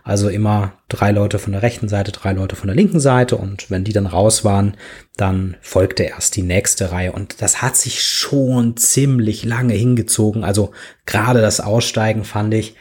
Also 0.03 0.29
immer 0.29 0.73
drei 0.89 1.11
Leute 1.11 1.39
von 1.39 1.53
der 1.53 1.61
rechten 1.61 1.87
Seite, 1.87 2.11
drei 2.11 2.33
Leute 2.33 2.55
von 2.55 2.67
der 2.67 2.75
linken 2.75 2.99
Seite 2.99 3.37
und 3.37 3.69
wenn 3.69 3.83
die 3.83 3.93
dann 3.93 4.07
raus 4.07 4.43
waren, 4.43 4.75
dann 5.15 5.57
folgte 5.61 6.03
erst 6.03 6.35
die 6.35 6.41
nächste 6.41 6.91
Reihe 6.91 7.11
und 7.11 7.41
das 7.41 7.61
hat 7.61 7.77
sich 7.77 8.03
schon 8.03 8.77
ziemlich 8.77 9.45
lange 9.45 9.73
hingezogen. 9.73 10.43
Also 10.43 10.71
gerade 11.05 11.41
das 11.41 11.59
Aussteigen 11.59 12.23
fand 12.23 12.53
ich, 12.53 12.75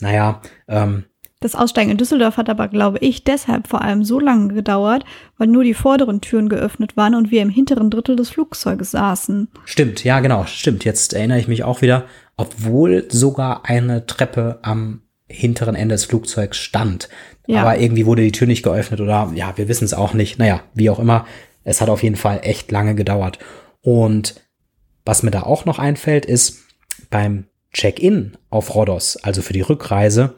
naja, 0.00 0.40
ähm, 0.68 1.04
das 1.44 1.54
Aussteigen 1.54 1.90
in 1.90 1.98
Düsseldorf 1.98 2.38
hat 2.38 2.48
aber, 2.48 2.68
glaube 2.68 2.96
ich, 3.00 3.22
deshalb 3.22 3.68
vor 3.68 3.82
allem 3.82 4.02
so 4.02 4.18
lange 4.18 4.54
gedauert, 4.54 5.04
weil 5.36 5.46
nur 5.46 5.62
die 5.62 5.74
vorderen 5.74 6.22
Türen 6.22 6.48
geöffnet 6.48 6.96
waren 6.96 7.14
und 7.14 7.30
wir 7.30 7.42
im 7.42 7.50
hinteren 7.50 7.90
Drittel 7.90 8.16
des 8.16 8.30
Flugzeuges 8.30 8.92
saßen. 8.92 9.48
Stimmt, 9.66 10.04
ja, 10.04 10.20
genau, 10.20 10.46
stimmt. 10.46 10.86
Jetzt 10.86 11.12
erinnere 11.12 11.38
ich 11.38 11.46
mich 11.46 11.62
auch 11.62 11.82
wieder, 11.82 12.06
obwohl 12.38 13.04
sogar 13.10 13.66
eine 13.66 14.06
Treppe 14.06 14.58
am 14.62 15.02
hinteren 15.28 15.74
Ende 15.74 15.94
des 15.94 16.04
Flugzeugs 16.04 16.58
stand. 16.58 17.08
Ja. 17.46 17.62
Aber 17.62 17.78
irgendwie 17.78 18.06
wurde 18.06 18.22
die 18.22 18.32
Tür 18.32 18.46
nicht 18.46 18.62
geöffnet 18.62 19.00
oder 19.00 19.30
ja, 19.34 19.56
wir 19.56 19.68
wissen 19.68 19.84
es 19.84 19.94
auch 19.94 20.14
nicht. 20.14 20.38
Naja, 20.38 20.62
wie 20.74 20.90
auch 20.90 20.98
immer. 20.98 21.26
Es 21.64 21.80
hat 21.80 21.88
auf 21.88 22.02
jeden 22.02 22.16
Fall 22.16 22.40
echt 22.42 22.70
lange 22.70 22.94
gedauert. 22.94 23.38
Und 23.80 24.34
was 25.04 25.22
mir 25.22 25.30
da 25.30 25.42
auch 25.42 25.64
noch 25.64 25.78
einfällt, 25.78 26.26
ist 26.26 26.62
beim 27.10 27.44
Check-in 27.72 28.36
auf 28.50 28.74
Rhodos, 28.74 29.16
also 29.18 29.42
für 29.42 29.52
die 29.52 29.60
Rückreise, 29.60 30.34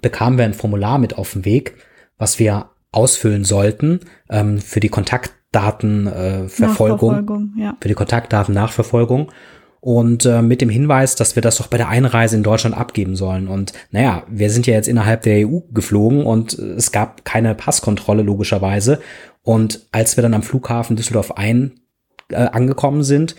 bekamen 0.00 0.38
wir 0.38 0.44
ein 0.44 0.54
Formular 0.54 0.98
mit 0.98 1.18
auf 1.18 1.32
den 1.32 1.44
Weg, 1.44 1.74
was 2.18 2.38
wir 2.38 2.70
ausfüllen 2.92 3.44
sollten 3.44 4.00
ähm, 4.30 4.60
für 4.60 4.78
die 4.80 4.88
Kontaktdatenverfolgung, 4.88 7.52
äh, 7.58 7.62
ja. 7.62 7.76
für 7.80 7.88
die 7.88 7.94
Kontaktdatennachverfolgung 7.94 9.32
und 9.86 10.24
äh, 10.24 10.42
mit 10.42 10.62
dem 10.62 10.68
Hinweis, 10.68 11.14
dass 11.14 11.36
wir 11.36 11.42
das 11.42 11.58
doch 11.58 11.68
bei 11.68 11.76
der 11.76 11.88
Einreise 11.88 12.34
in 12.34 12.42
Deutschland 12.42 12.76
abgeben 12.76 13.14
sollen. 13.14 13.46
Und 13.46 13.72
naja, 13.92 14.24
wir 14.28 14.50
sind 14.50 14.66
ja 14.66 14.74
jetzt 14.74 14.88
innerhalb 14.88 15.22
der 15.22 15.46
EU 15.46 15.60
geflogen 15.72 16.26
und 16.26 16.58
äh, 16.58 16.72
es 16.72 16.90
gab 16.90 17.24
keine 17.24 17.54
Passkontrolle 17.54 18.24
logischerweise. 18.24 18.98
Und 19.44 19.86
als 19.92 20.16
wir 20.16 20.22
dann 20.22 20.34
am 20.34 20.42
Flughafen 20.42 20.96
Düsseldorf 20.96 21.36
ein 21.36 21.78
äh, 22.32 22.34
angekommen 22.34 23.04
sind, 23.04 23.36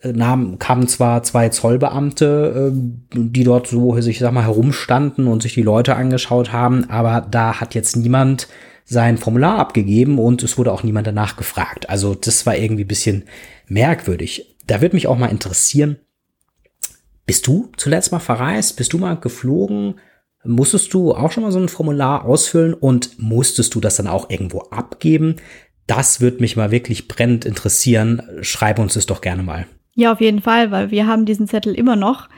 äh, 0.00 0.14
nahm, 0.14 0.58
kamen 0.58 0.88
zwar 0.88 1.22
zwei 1.22 1.50
Zollbeamte, 1.50 2.72
äh, 2.72 3.18
die 3.18 3.44
dort 3.44 3.66
so, 3.66 3.94
ich 3.98 4.20
sag 4.20 4.32
mal, 4.32 4.44
herumstanden 4.44 5.26
und 5.26 5.42
sich 5.42 5.52
die 5.52 5.62
Leute 5.62 5.96
angeschaut 5.96 6.50
haben, 6.50 6.88
aber 6.88 7.26
da 7.30 7.60
hat 7.60 7.74
jetzt 7.74 7.98
niemand 7.98 8.48
sein 8.86 9.18
Formular 9.18 9.58
abgegeben 9.58 10.18
und 10.18 10.42
es 10.42 10.56
wurde 10.56 10.72
auch 10.72 10.82
niemand 10.82 11.06
danach 11.06 11.36
gefragt. 11.36 11.90
Also 11.90 12.14
das 12.14 12.46
war 12.46 12.56
irgendwie 12.56 12.84
bisschen 12.84 13.24
merkwürdig. 13.68 14.49
Da 14.70 14.80
würde 14.80 14.94
mich 14.94 15.08
auch 15.08 15.18
mal 15.18 15.26
interessieren, 15.26 15.96
bist 17.26 17.48
du 17.48 17.72
zuletzt 17.76 18.12
mal 18.12 18.20
verreist? 18.20 18.76
Bist 18.76 18.92
du 18.92 18.98
mal 18.98 19.14
geflogen? 19.14 19.96
Musstest 20.44 20.94
du 20.94 21.12
auch 21.12 21.32
schon 21.32 21.42
mal 21.42 21.50
so 21.50 21.58
ein 21.58 21.68
Formular 21.68 22.24
ausfüllen 22.24 22.74
und 22.74 23.18
musstest 23.18 23.74
du 23.74 23.80
das 23.80 23.96
dann 23.96 24.06
auch 24.06 24.30
irgendwo 24.30 24.60
abgeben? 24.70 25.34
Das 25.88 26.20
würde 26.20 26.40
mich 26.40 26.56
mal 26.56 26.70
wirklich 26.70 27.08
brennend 27.08 27.44
interessieren. 27.44 28.22
Schreib 28.42 28.78
uns 28.78 28.94
das 28.94 29.06
doch 29.06 29.22
gerne 29.22 29.42
mal. 29.42 29.66
Ja, 29.96 30.12
auf 30.12 30.20
jeden 30.20 30.40
Fall, 30.40 30.70
weil 30.70 30.92
wir 30.92 31.08
haben 31.08 31.26
diesen 31.26 31.48
Zettel 31.48 31.74
immer 31.74 31.96
noch. 31.96 32.28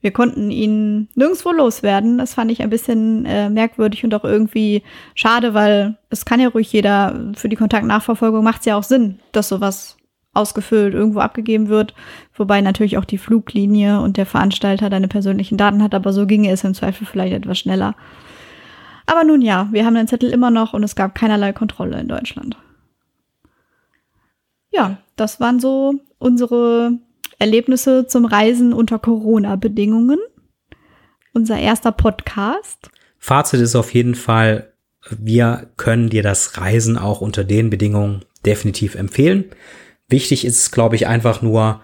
Wir 0.00 0.12
konnten 0.12 0.50
ihn 0.50 1.10
nirgendwo 1.14 1.52
loswerden. 1.52 2.16
Das 2.16 2.32
fand 2.32 2.50
ich 2.50 2.62
ein 2.62 2.70
bisschen 2.70 3.26
äh, 3.26 3.50
merkwürdig 3.50 4.02
und 4.02 4.14
auch 4.14 4.24
irgendwie 4.24 4.82
schade, 5.14 5.52
weil 5.52 5.98
es 6.08 6.24
kann 6.24 6.40
ja 6.40 6.48
ruhig 6.48 6.72
jeder, 6.72 7.32
für 7.36 7.50
die 7.50 7.56
Kontaktnachverfolgung 7.56 8.42
macht 8.42 8.60
es 8.60 8.66
ja 8.66 8.78
auch 8.78 8.82
Sinn, 8.82 9.20
dass 9.32 9.50
sowas 9.50 9.98
ausgefüllt 10.34 10.94
irgendwo 10.94 11.20
abgegeben 11.20 11.68
wird, 11.68 11.94
wobei 12.34 12.60
natürlich 12.60 12.96
auch 12.98 13.04
die 13.04 13.18
Fluglinie 13.18 14.00
und 14.00 14.16
der 14.16 14.26
Veranstalter 14.26 14.88
deine 14.88 15.08
persönlichen 15.08 15.58
Daten 15.58 15.82
hat, 15.82 15.94
aber 15.94 16.12
so 16.12 16.26
ginge 16.26 16.50
es 16.50 16.64
im 16.64 16.74
Zweifel 16.74 17.06
vielleicht 17.06 17.34
etwas 17.34 17.58
schneller. 17.58 17.94
Aber 19.06 19.24
nun 19.24 19.42
ja, 19.42 19.68
wir 19.72 19.84
haben 19.84 19.94
den 19.94 20.08
Zettel 20.08 20.30
immer 20.30 20.50
noch 20.50 20.72
und 20.72 20.82
es 20.82 20.96
gab 20.96 21.14
keinerlei 21.14 21.52
Kontrolle 21.52 22.00
in 22.00 22.08
Deutschland. 22.08 22.56
Ja, 24.70 24.98
das 25.16 25.38
waren 25.38 25.60
so 25.60 25.94
unsere 26.18 26.92
Erlebnisse 27.38 28.06
zum 28.06 28.24
Reisen 28.24 28.72
unter 28.72 28.98
Corona-Bedingungen. 28.98 30.18
Unser 31.34 31.58
erster 31.58 31.92
Podcast. 31.92 32.90
Fazit 33.18 33.60
ist 33.60 33.76
auf 33.76 33.92
jeden 33.92 34.14
Fall, 34.14 34.72
wir 35.10 35.70
können 35.76 36.08
dir 36.08 36.22
das 36.22 36.58
Reisen 36.58 36.96
auch 36.96 37.20
unter 37.20 37.44
den 37.44 37.68
Bedingungen 37.68 38.24
definitiv 38.46 38.94
empfehlen. 38.94 39.46
Wichtig 40.12 40.44
ist, 40.44 40.70
glaube 40.70 40.94
ich, 40.94 41.06
einfach 41.06 41.42
nur, 41.42 41.80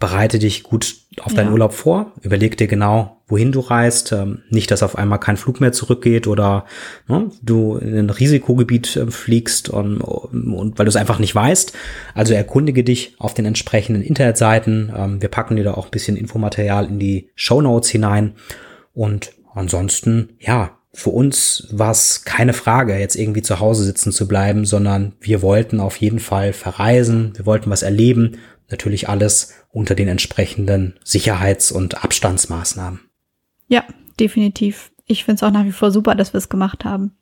bereite 0.00 0.38
dich 0.38 0.62
gut 0.62 0.96
auf 1.20 1.34
deinen 1.34 1.48
ja. 1.48 1.52
Urlaub 1.52 1.74
vor, 1.74 2.12
überleg 2.22 2.56
dir 2.56 2.66
genau, 2.66 3.20
wohin 3.26 3.52
du 3.52 3.60
reist, 3.60 4.12
ähm, 4.12 4.42
nicht, 4.48 4.70
dass 4.70 4.82
auf 4.82 4.96
einmal 4.96 5.20
kein 5.20 5.36
Flug 5.36 5.60
mehr 5.60 5.72
zurückgeht 5.72 6.26
oder 6.26 6.64
ne, 7.06 7.30
du 7.42 7.76
in 7.76 7.98
ein 7.98 8.10
Risikogebiet 8.10 8.96
äh, 8.96 9.10
fliegst 9.10 9.68
und, 9.68 10.00
und 10.00 10.78
weil 10.78 10.86
du 10.86 10.88
es 10.88 10.96
einfach 10.96 11.18
nicht 11.18 11.34
weißt. 11.34 11.74
Also 12.14 12.32
erkundige 12.32 12.82
dich 12.82 13.14
auf 13.18 13.34
den 13.34 13.44
entsprechenden 13.44 14.02
Internetseiten. 14.02 14.90
Ähm, 14.96 15.20
wir 15.20 15.28
packen 15.28 15.56
dir 15.56 15.64
da 15.64 15.74
auch 15.74 15.84
ein 15.84 15.90
bisschen 15.90 16.16
Infomaterial 16.16 16.86
in 16.86 16.98
die 16.98 17.28
Show 17.34 17.60
Notes 17.60 17.90
hinein 17.90 18.34
und 18.94 19.32
ansonsten, 19.54 20.30
ja, 20.38 20.79
für 20.92 21.10
uns 21.10 21.68
war 21.70 21.92
es 21.92 22.24
keine 22.24 22.52
Frage, 22.52 22.98
jetzt 22.98 23.16
irgendwie 23.16 23.42
zu 23.42 23.60
Hause 23.60 23.84
sitzen 23.84 24.12
zu 24.12 24.26
bleiben, 24.26 24.64
sondern 24.64 25.12
wir 25.20 25.40
wollten 25.42 25.80
auf 25.80 25.96
jeden 25.96 26.18
Fall 26.18 26.52
verreisen, 26.52 27.32
wir 27.36 27.46
wollten 27.46 27.70
was 27.70 27.82
erleben, 27.82 28.38
natürlich 28.68 29.08
alles 29.08 29.54
unter 29.70 29.94
den 29.94 30.08
entsprechenden 30.08 30.98
Sicherheits- 31.04 31.70
und 31.70 32.02
Abstandsmaßnahmen. 32.02 33.00
Ja, 33.68 33.84
definitiv. 34.18 34.90
Ich 35.06 35.24
finde 35.24 35.36
es 35.36 35.42
auch 35.42 35.52
nach 35.52 35.64
wie 35.64 35.72
vor 35.72 35.90
super, 35.90 36.14
dass 36.14 36.32
wir 36.32 36.38
es 36.38 36.48
gemacht 36.48 36.84
haben. 36.84 37.16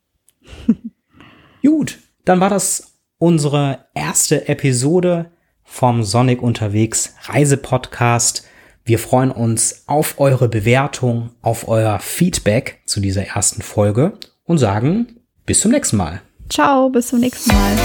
Gut, 1.63 1.99
dann 2.25 2.41
war 2.41 2.51
das 2.51 2.99
unsere 3.19 3.87
erste 3.95 4.49
Episode 4.49 5.31
vom 5.63 6.03
Sonic 6.03 6.43
unterwegs 6.43 7.15
Reisepodcast. 7.25 8.48
Wir 8.89 8.99
freuen 8.99 9.31
uns 9.31 9.83
auf 9.87 10.19
eure 10.19 10.49
Bewertung, 10.49 11.29
auf 11.43 11.69
euer 11.69 11.99
Feedback 11.99 12.81
zu 12.87 13.01
dieser 13.01 13.23
ersten 13.23 13.61
Folge 13.61 14.15
und 14.45 14.57
sagen 14.57 15.19
bis 15.45 15.61
zum 15.61 15.73
nächsten 15.73 15.99
Mal. 15.99 16.23
Ciao, 16.49 16.89
bis 16.89 17.09
zum 17.09 17.21
nächsten 17.21 17.53
Mal. 17.53 17.77